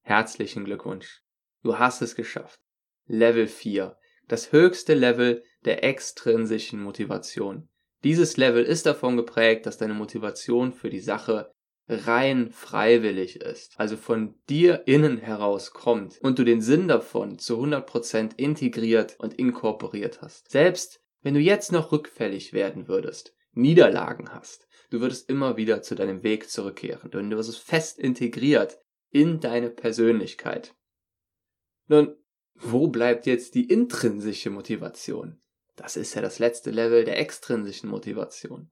herzlichen 0.00 0.64
Glückwunsch. 0.64 1.22
Du 1.62 1.78
hast 1.78 2.02
es 2.02 2.16
geschafft. 2.16 2.58
Level 3.06 3.46
4. 3.46 3.96
Das 4.26 4.50
höchste 4.50 4.94
Level 4.94 5.44
der 5.64 5.84
extrinsischen 5.84 6.82
Motivation. 6.82 7.68
Dieses 8.02 8.36
Level 8.36 8.64
ist 8.64 8.84
davon 8.84 9.16
geprägt, 9.16 9.64
dass 9.64 9.78
deine 9.78 9.94
Motivation 9.94 10.72
für 10.72 10.90
die 10.90 10.98
Sache 10.98 11.54
rein 11.86 12.50
freiwillig 12.50 13.40
ist, 13.40 13.78
also 13.78 13.96
von 13.96 14.34
dir 14.48 14.88
innen 14.88 15.18
heraus 15.18 15.70
kommt 15.70 16.18
und 16.20 16.40
du 16.40 16.44
den 16.44 16.62
Sinn 16.62 16.88
davon 16.88 17.38
zu 17.38 17.62
100% 17.62 18.32
integriert 18.38 19.14
und 19.20 19.34
inkorporiert 19.34 20.20
hast. 20.20 20.50
Selbst 20.50 21.00
wenn 21.22 21.34
du 21.34 21.40
jetzt 21.40 21.70
noch 21.70 21.92
rückfällig 21.92 22.52
werden 22.52 22.88
würdest, 22.88 23.36
Niederlagen 23.58 24.32
hast, 24.32 24.68
Du 24.90 25.00
würdest 25.00 25.28
immer 25.28 25.56
wieder 25.56 25.82
zu 25.82 25.94
deinem 25.94 26.22
Weg 26.22 26.48
zurückkehren, 26.48 27.10
denn 27.10 27.30
du 27.30 27.36
wirst 27.36 27.50
es 27.50 27.58
fest 27.58 27.98
integriert 27.98 28.78
in 29.10 29.40
deine 29.40 29.70
Persönlichkeit. 29.70 30.74
Nun, 31.88 32.16
wo 32.54 32.88
bleibt 32.88 33.26
jetzt 33.26 33.54
die 33.54 33.68
intrinsische 33.68 34.50
Motivation? 34.50 35.40
Das 35.76 35.96
ist 35.96 36.14
ja 36.14 36.22
das 36.22 36.38
letzte 36.38 36.70
Level 36.70 37.04
der 37.04 37.18
extrinsischen 37.18 37.88
Motivation. 37.88 38.70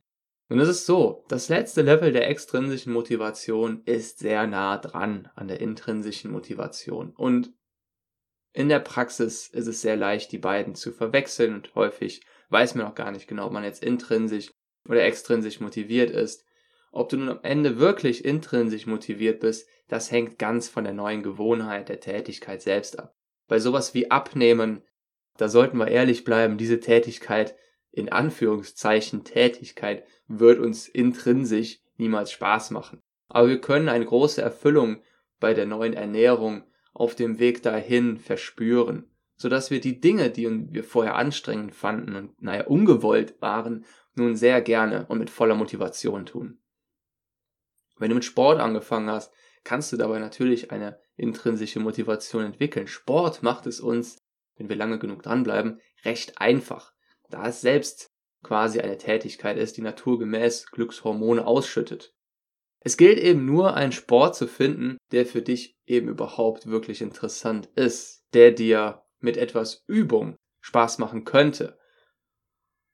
Und 0.49 0.61
es 0.61 0.69
ist 0.69 0.87
so, 0.87 1.25
das 1.29 1.49
letzte 1.49 1.83
Level 1.83 2.13
der 2.13 2.29
extrinsischen 2.29 2.93
Motivation 2.93 3.83
ist 3.85 4.19
sehr 4.19 4.47
nah 4.47 4.79
dran 4.79 5.29
an 5.35 5.49
der 5.49 5.61
intrinsischen 5.61 6.31
Motivation. 6.31 7.11
Und 7.15 7.53
in 8.53 8.69
der 8.69 8.81
Praxis 8.81 9.49
ist 9.49 9.67
es 9.67 9.83
sehr 9.83 9.97
leicht, 9.97 10.33
die 10.33 10.39
beiden 10.39 10.75
zu 10.75 10.93
verwechseln 10.93 11.55
und 11.55 11.75
häufig 11.75 12.25
weiß 12.49 12.75
man 12.75 12.87
auch 12.87 12.95
gar 12.95 13.11
nicht 13.11 13.29
genau, 13.29 13.47
ob 13.47 13.53
man 13.53 13.65
jetzt 13.65 13.83
intrinsisch 13.83 14.51
oder 14.89 15.03
extrinsisch 15.05 15.61
motiviert 15.61 16.11
ist. 16.11 16.45
Ob 16.93 17.09
du 17.09 17.17
nun 17.17 17.29
am 17.29 17.41
Ende 17.43 17.79
wirklich 17.79 18.25
intrinsisch 18.25 18.87
motiviert 18.87 19.41
bist, 19.41 19.69
das 19.89 20.11
hängt 20.11 20.39
ganz 20.39 20.69
von 20.69 20.85
der 20.85 20.95
neuen 20.95 21.23
Gewohnheit 21.23 21.89
der 21.89 22.01
Tätigkeit 22.01 22.63
selbst 22.63 22.99
ab. 22.99 23.15
Bei 23.49 23.59
sowas 23.59 23.95
wie 23.95 24.11
Abnehmen, 24.11 24.83
da 25.37 25.49
sollten 25.49 25.79
wir 25.79 25.89
ehrlich 25.89 26.25
bleiben, 26.25 26.59
diese 26.59 26.81
Tätigkeit, 26.81 27.55
in 27.93 28.11
Anführungszeichen 28.11 29.25
Tätigkeit, 29.25 30.05
wird 30.27 30.59
uns 30.59 30.89
intrinsisch 30.89 31.81
niemals 31.97 32.33
Spaß 32.33 32.71
machen. 32.71 33.03
Aber 33.29 33.49
wir 33.49 33.61
können 33.61 33.89
eine 33.89 34.07
große 34.07 34.41
Erfüllung 34.41 35.03
bei 35.41 35.55
der 35.55 35.67
neuen 35.67 35.93
Ernährung 35.93 36.65
auf 36.93 37.15
dem 37.15 37.39
Weg 37.39 37.63
dahin 37.63 38.17
verspüren, 38.17 39.11
sodass 39.37 39.71
wir 39.71 39.81
die 39.81 40.01
Dinge, 40.01 40.31
die 40.31 40.49
wir 40.73 40.85
vorher 40.85 41.17
anstrengend 41.17 41.75
fanden 41.75 42.17
und 42.17 42.43
naja 42.43 42.67
ungewollt 42.67 43.41
waren, 43.41 43.85
nun 44.17 44.37
sehr 44.37 44.61
gerne 44.61 45.07
und 45.07 45.19
mit 45.19 45.31
voller 45.31 45.55
Motivation 45.55 46.27
tun. 46.27 46.61
Wenn 47.99 48.11
du 48.11 48.15
mit 48.15 48.25
Sport 48.25 48.61
angefangen 48.61 49.11
hast, 49.11 49.33
kannst 49.65 49.93
du 49.93 49.97
dabei 49.97 50.19
natürlich 50.19 50.71
eine 50.71 51.01
intrinsische 51.17 51.81
Motivation 51.81 52.45
entwickeln. 52.45 52.87
Sport 52.87 53.43
macht 53.43 53.67
es 53.67 53.81
uns, 53.81 54.19
wenn 54.57 54.69
wir 54.69 54.77
lange 54.77 54.99
genug 54.99 55.23
dranbleiben, 55.23 55.81
recht 56.05 56.41
einfach, 56.41 56.93
da 57.31 57.49
es 57.49 57.61
selbst 57.61 58.11
quasi 58.43 58.81
eine 58.81 58.99
Tätigkeit 58.99 59.57
ist, 59.59 59.77
die 59.77 59.83
naturgemäß 59.83 60.67
Glückshormone 60.71 61.47
ausschüttet. 61.47 62.15
Es 62.81 62.97
gilt 62.97 63.19
eben 63.19 63.45
nur, 63.45 63.75
einen 63.75 63.93
Sport 63.93 64.37
zu 64.37 64.47
finden, 64.47 64.99
der 65.11 65.27
für 65.27 65.43
dich 65.43 65.77
eben 65.87 66.09
überhaupt 66.09 66.67
wirklich 66.67 67.01
interessant 67.01 67.67
ist, 67.75 68.25
der 68.33 68.53
dir 68.53 69.03
mit 69.19 69.37
etwas 69.37 69.83
Übung 69.89 70.37
Spaß 70.61 70.99
machen 70.99 71.25
könnte 71.25 71.79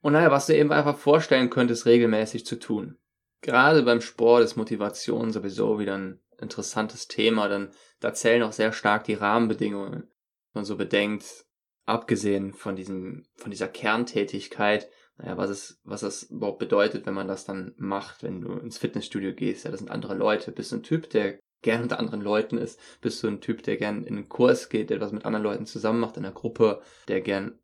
und 0.02 0.12
naja, 0.12 0.30
was 0.30 0.46
du 0.46 0.56
eben 0.56 0.72
einfach 0.72 0.98
vorstellen 0.98 1.48
könntest, 1.48 1.86
regelmäßig 1.86 2.44
zu 2.44 2.56
tun. 2.56 2.98
Gerade 3.40 3.82
beim 3.82 4.00
Sport 4.00 4.44
ist 4.44 4.56
Motivation 4.56 5.32
sowieso 5.32 5.78
wieder 5.78 5.96
ein 5.96 6.20
interessantes 6.38 7.08
Thema, 7.08 7.48
denn 7.48 7.70
da 8.00 8.12
zählen 8.12 8.42
auch 8.42 8.52
sehr 8.52 8.72
stark 8.72 9.04
die 9.04 9.14
Rahmenbedingungen. 9.14 10.08
man 10.52 10.64
so 10.64 10.76
bedenkt, 10.76 11.46
abgesehen 11.86 12.52
von 12.52 12.76
diesem, 12.76 13.24
von 13.36 13.50
dieser 13.50 13.68
Kerntätigkeit, 13.68 14.88
naja, 15.18 15.36
was 15.36 15.50
es, 15.50 15.80
was 15.84 16.00
das 16.02 16.24
überhaupt 16.24 16.58
bedeutet, 16.58 17.06
wenn 17.06 17.14
man 17.14 17.28
das 17.28 17.44
dann 17.44 17.74
macht, 17.76 18.22
wenn 18.22 18.40
du 18.40 18.52
ins 18.52 18.78
Fitnessstudio 18.78 19.32
gehst, 19.34 19.64
ja, 19.64 19.70
das 19.70 19.80
sind 19.80 19.90
andere 19.90 20.14
Leute, 20.14 20.52
bist 20.52 20.72
du 20.72 20.76
ein 20.76 20.82
Typ, 20.82 21.10
der 21.10 21.38
gern 21.62 21.82
unter 21.82 21.98
anderen 21.98 22.20
Leuten 22.20 22.58
ist, 22.58 22.78
bist 23.00 23.22
du 23.22 23.28
ein 23.28 23.40
Typ, 23.40 23.62
der 23.62 23.76
gern 23.76 24.04
in 24.04 24.16
einen 24.16 24.28
Kurs 24.28 24.68
geht, 24.68 24.90
der 24.90 25.00
was 25.00 25.12
mit 25.12 25.24
anderen 25.24 25.44
Leuten 25.44 25.66
zusammen 25.66 26.00
macht, 26.00 26.16
in 26.16 26.24
einer 26.24 26.34
Gruppe, 26.34 26.82
der 27.08 27.20
gern 27.20 27.58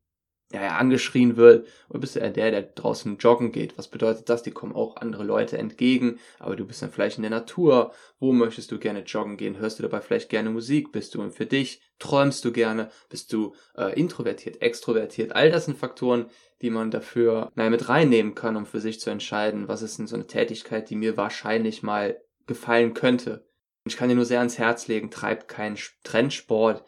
ja, 0.52 0.62
ja, 0.62 0.76
angeschrien 0.76 1.37
wird, 1.37 1.68
oder 1.90 1.98
bist 1.98 2.16
du 2.16 2.20
eher 2.20 2.30
der, 2.30 2.50
der 2.50 2.62
draußen 2.62 3.18
joggen 3.18 3.52
geht? 3.52 3.76
Was 3.76 3.88
bedeutet 3.88 4.30
das? 4.30 4.42
Die 4.42 4.50
kommen 4.50 4.74
auch 4.74 4.96
andere 4.96 5.24
Leute 5.24 5.58
entgegen, 5.58 6.18
aber 6.38 6.56
du 6.56 6.64
bist 6.64 6.80
dann 6.80 6.90
vielleicht 6.90 7.18
in 7.18 7.22
der 7.22 7.30
Natur. 7.30 7.92
Wo 8.18 8.32
möchtest 8.32 8.72
du 8.72 8.78
gerne 8.78 9.02
joggen 9.02 9.37
gehen? 9.37 9.58
Hörst 9.58 9.78
du 9.78 9.82
dabei 9.82 10.00
vielleicht 10.00 10.30
gerne 10.30 10.48
Musik? 10.48 10.90
Bist 10.90 11.14
du 11.14 11.28
für 11.30 11.44
dich? 11.44 11.82
Träumst 11.98 12.44
du 12.46 12.52
gerne? 12.52 12.90
Bist 13.11 13.32
du 13.34 13.54
äh, 13.76 13.92
introvertiert, 13.98 14.62
extrovertiert? 14.62 15.37
All 15.37 15.50
das 15.50 15.66
sind 15.66 15.76
Faktoren, 15.76 16.26
die 16.62 16.70
man 16.70 16.90
dafür 16.90 17.52
naja, 17.54 17.68
mit 17.68 17.88
reinnehmen 17.90 18.34
kann, 18.34 18.56
um 18.56 18.64
für 18.64 18.80
sich 18.80 19.00
zu 19.00 19.11
entscheiden, 19.11 19.68
was 19.68 19.82
ist 19.82 19.98
denn 19.98 20.06
so 20.06 20.16
eine 20.16 20.26
Tätigkeit, 20.26 20.88
die 20.88 20.96
mir 20.96 21.18
wahrscheinlich 21.18 21.82
mal 21.82 22.20
gefallen 22.46 22.94
könnte. 22.94 23.46
Und 23.84 23.92
ich 23.92 23.96
kann 23.98 24.08
dir 24.08 24.14
nur 24.14 24.24
sehr 24.24 24.38
ans 24.38 24.58
Herz 24.58 24.88
legen, 24.88 25.11
treib 25.11 25.46
keinen 25.46 25.78
Trendsport, 26.04 26.84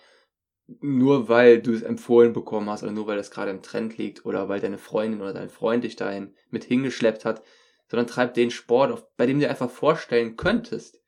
nur 0.80 1.28
weil 1.28 1.60
du 1.60 1.72
es 1.72 1.82
empfohlen 1.82 2.32
bekommen 2.32 2.70
hast 2.70 2.82
oder 2.82 2.92
nur 2.92 3.06
weil 3.06 3.16
das 3.16 3.30
gerade 3.30 3.50
im 3.50 3.62
Trend 3.62 3.98
liegt 3.98 4.24
oder 4.24 4.48
weil 4.48 4.60
deine 4.60 4.78
Freundin 4.78 5.20
oder 5.20 5.32
dein 5.32 5.48
Freund 5.48 5.84
dich 5.84 5.96
dahin 5.96 6.34
mit 6.50 6.64
hingeschleppt 6.64 7.24
hat, 7.24 7.42
sondern 7.88 8.06
treib 8.06 8.34
den 8.34 8.50
Sport, 8.50 8.92
auf, 8.92 9.04
bei 9.16 9.26
dem 9.26 9.40
du 9.40 9.48
einfach 9.48 9.70
vorstellen 9.70 10.36
könntest, 10.36 11.00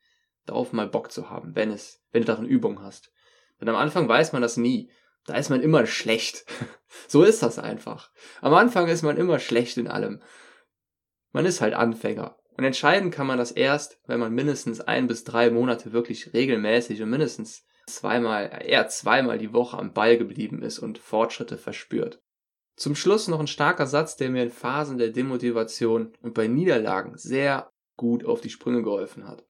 darauf 0.45 0.73
mal 0.73 0.87
Bock 0.87 1.11
zu 1.11 1.29
haben, 1.29 1.55
wenn 1.55 1.71
es, 1.71 2.01
wenn 2.11 2.23
du 2.23 2.27
darin 2.27 2.45
Übung 2.45 2.81
hast. 2.81 3.11
Denn 3.61 3.69
am 3.69 3.75
Anfang 3.75 4.07
weiß 4.07 4.33
man 4.33 4.41
das 4.41 4.57
nie. 4.57 4.91
Da 5.25 5.35
ist 5.35 5.49
man 5.49 5.61
immer 5.61 5.85
schlecht. 5.85 6.45
so 7.07 7.23
ist 7.23 7.41
das 7.41 7.59
einfach. 7.59 8.11
Am 8.41 8.53
Anfang 8.53 8.89
ist 8.89 9.03
man 9.03 9.15
immer 9.15 9.39
schlecht 9.39 9.77
in 9.77 9.87
allem. 9.87 10.21
Man 11.31 11.45
ist 11.45 11.61
halt 11.61 11.73
Anfänger. 11.73 12.37
Und 12.57 12.65
entscheiden 12.65 13.09
kann 13.09 13.25
man 13.25 13.37
das 13.37 13.51
erst, 13.51 13.99
wenn 14.05 14.19
man 14.19 14.33
mindestens 14.33 14.81
ein 14.81 15.07
bis 15.07 15.23
drei 15.23 15.49
Monate 15.49 15.93
wirklich 15.93 16.33
regelmäßig 16.33 17.01
und 17.01 17.09
mindestens 17.09 17.65
zweimal, 17.87 18.63
eher 18.65 18.87
zweimal 18.87 19.37
die 19.37 19.53
Woche 19.53 19.77
am 19.77 19.93
Ball 19.93 20.17
geblieben 20.17 20.61
ist 20.61 20.79
und 20.79 20.97
Fortschritte 20.97 21.57
verspürt. 21.57 22.21
Zum 22.75 22.95
Schluss 22.95 23.27
noch 23.27 23.39
ein 23.39 23.47
starker 23.47 23.85
Satz, 23.85 24.15
der 24.15 24.29
mir 24.29 24.43
in 24.43 24.49
Phasen 24.49 24.97
der 24.97 25.09
Demotivation 25.09 26.13
und 26.21 26.33
bei 26.33 26.47
Niederlagen 26.47 27.17
sehr 27.17 27.71
gut 27.97 28.25
auf 28.25 28.41
die 28.41 28.49
Sprünge 28.49 28.81
geholfen 28.81 29.27
hat. 29.27 29.45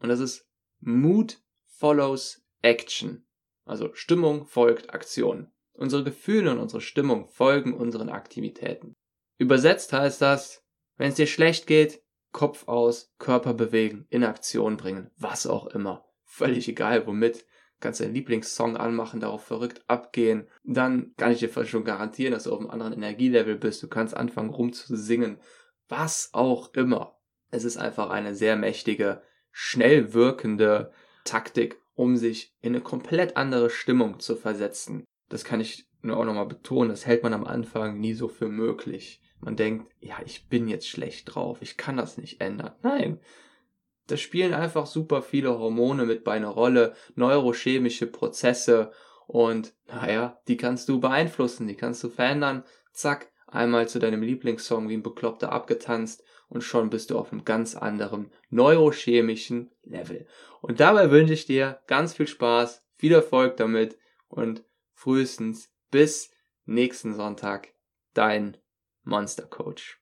Und 0.00 0.10
das 0.10 0.20
ist 0.20 0.46
Mood 0.80 1.40
follows 1.66 2.44
Action. 2.60 3.26
Also 3.64 3.94
Stimmung 3.94 4.46
folgt 4.46 4.92
Aktion. 4.92 5.50
Unsere 5.72 6.04
Gefühle 6.04 6.50
und 6.50 6.58
unsere 6.58 6.80
Stimmung 6.80 7.28
folgen 7.28 7.74
unseren 7.74 8.08
Aktivitäten. 8.08 8.94
Übersetzt 9.38 9.92
heißt 9.92 10.20
das, 10.20 10.64
wenn 10.96 11.10
es 11.10 11.14
dir 11.14 11.26
schlecht 11.26 11.66
geht, 11.66 12.02
Kopf 12.32 12.68
aus, 12.68 13.12
Körper 13.18 13.54
bewegen, 13.54 14.06
in 14.10 14.24
Aktion 14.24 14.76
bringen, 14.76 15.10
was 15.16 15.46
auch 15.46 15.68
immer. 15.68 16.04
Völlig 16.24 16.68
egal 16.68 17.06
womit 17.06 17.46
kannst 17.80 18.00
deinen 18.00 18.14
Lieblingssong 18.14 18.76
anmachen, 18.76 19.20
darauf 19.20 19.44
verrückt 19.44 19.82
abgehen. 19.86 20.48
Dann 20.64 21.12
kann 21.16 21.32
ich 21.32 21.38
dir 21.38 21.64
schon 21.64 21.84
garantieren, 21.84 22.32
dass 22.32 22.44
du 22.44 22.52
auf 22.52 22.60
einem 22.60 22.70
anderen 22.70 22.92
Energielevel 22.92 23.56
bist. 23.56 23.82
Du 23.82 23.88
kannst 23.88 24.16
anfangen 24.16 24.50
rumzusingen. 24.50 25.38
Was 25.88 26.30
auch 26.32 26.74
immer. 26.74 27.18
Es 27.50 27.64
ist 27.64 27.76
einfach 27.76 28.10
eine 28.10 28.34
sehr 28.34 28.56
mächtige, 28.56 29.22
schnell 29.50 30.12
wirkende 30.12 30.92
Taktik, 31.24 31.80
um 31.94 32.16
sich 32.16 32.54
in 32.60 32.74
eine 32.74 32.82
komplett 32.82 33.36
andere 33.36 33.70
Stimmung 33.70 34.20
zu 34.20 34.36
versetzen. 34.36 35.04
Das 35.28 35.44
kann 35.44 35.60
ich 35.60 35.88
nur 36.02 36.16
auch 36.16 36.24
nochmal 36.24 36.46
betonen. 36.46 36.90
Das 36.90 37.06
hält 37.06 37.22
man 37.22 37.34
am 37.34 37.44
Anfang 37.44 37.98
nie 37.98 38.14
so 38.14 38.28
für 38.28 38.48
möglich. 38.48 39.22
Man 39.40 39.56
denkt, 39.56 39.92
ja, 40.00 40.16
ich 40.24 40.48
bin 40.48 40.68
jetzt 40.68 40.88
schlecht 40.88 41.34
drauf. 41.34 41.58
Ich 41.60 41.76
kann 41.76 41.96
das 41.96 42.18
nicht 42.18 42.40
ändern. 42.40 42.72
Nein. 42.82 43.20
Da 44.08 44.16
spielen 44.16 44.54
einfach 44.54 44.86
super 44.86 45.22
viele 45.22 45.58
Hormone 45.58 46.06
mit 46.06 46.24
bei 46.24 46.32
einer 46.32 46.48
Rolle, 46.48 46.94
neurochemische 47.14 48.06
Prozesse 48.06 48.90
und 49.26 49.74
naja, 49.86 50.40
die 50.48 50.56
kannst 50.56 50.88
du 50.88 50.98
beeinflussen, 50.98 51.68
die 51.68 51.76
kannst 51.76 52.02
du 52.02 52.08
verändern. 52.08 52.64
Zack, 52.92 53.30
einmal 53.46 53.86
zu 53.86 53.98
deinem 53.98 54.22
Lieblingssong 54.22 54.88
wie 54.88 54.94
ein 54.94 55.02
Bekloppter 55.02 55.52
abgetanzt 55.52 56.24
und 56.48 56.62
schon 56.62 56.88
bist 56.88 57.10
du 57.10 57.18
auf 57.18 57.32
einem 57.32 57.44
ganz 57.44 57.76
anderen 57.76 58.32
neurochemischen 58.48 59.70
Level. 59.82 60.26
Und 60.62 60.80
dabei 60.80 61.10
wünsche 61.10 61.34
ich 61.34 61.44
dir 61.44 61.80
ganz 61.86 62.14
viel 62.14 62.26
Spaß, 62.26 62.82
viel 62.96 63.12
Erfolg 63.12 63.58
damit 63.58 63.98
und 64.28 64.64
frühestens 64.94 65.70
bis 65.90 66.30
nächsten 66.64 67.14
Sonntag 67.14 67.74
dein 68.14 68.56
Monster 69.04 69.44
Coach. 69.44 69.97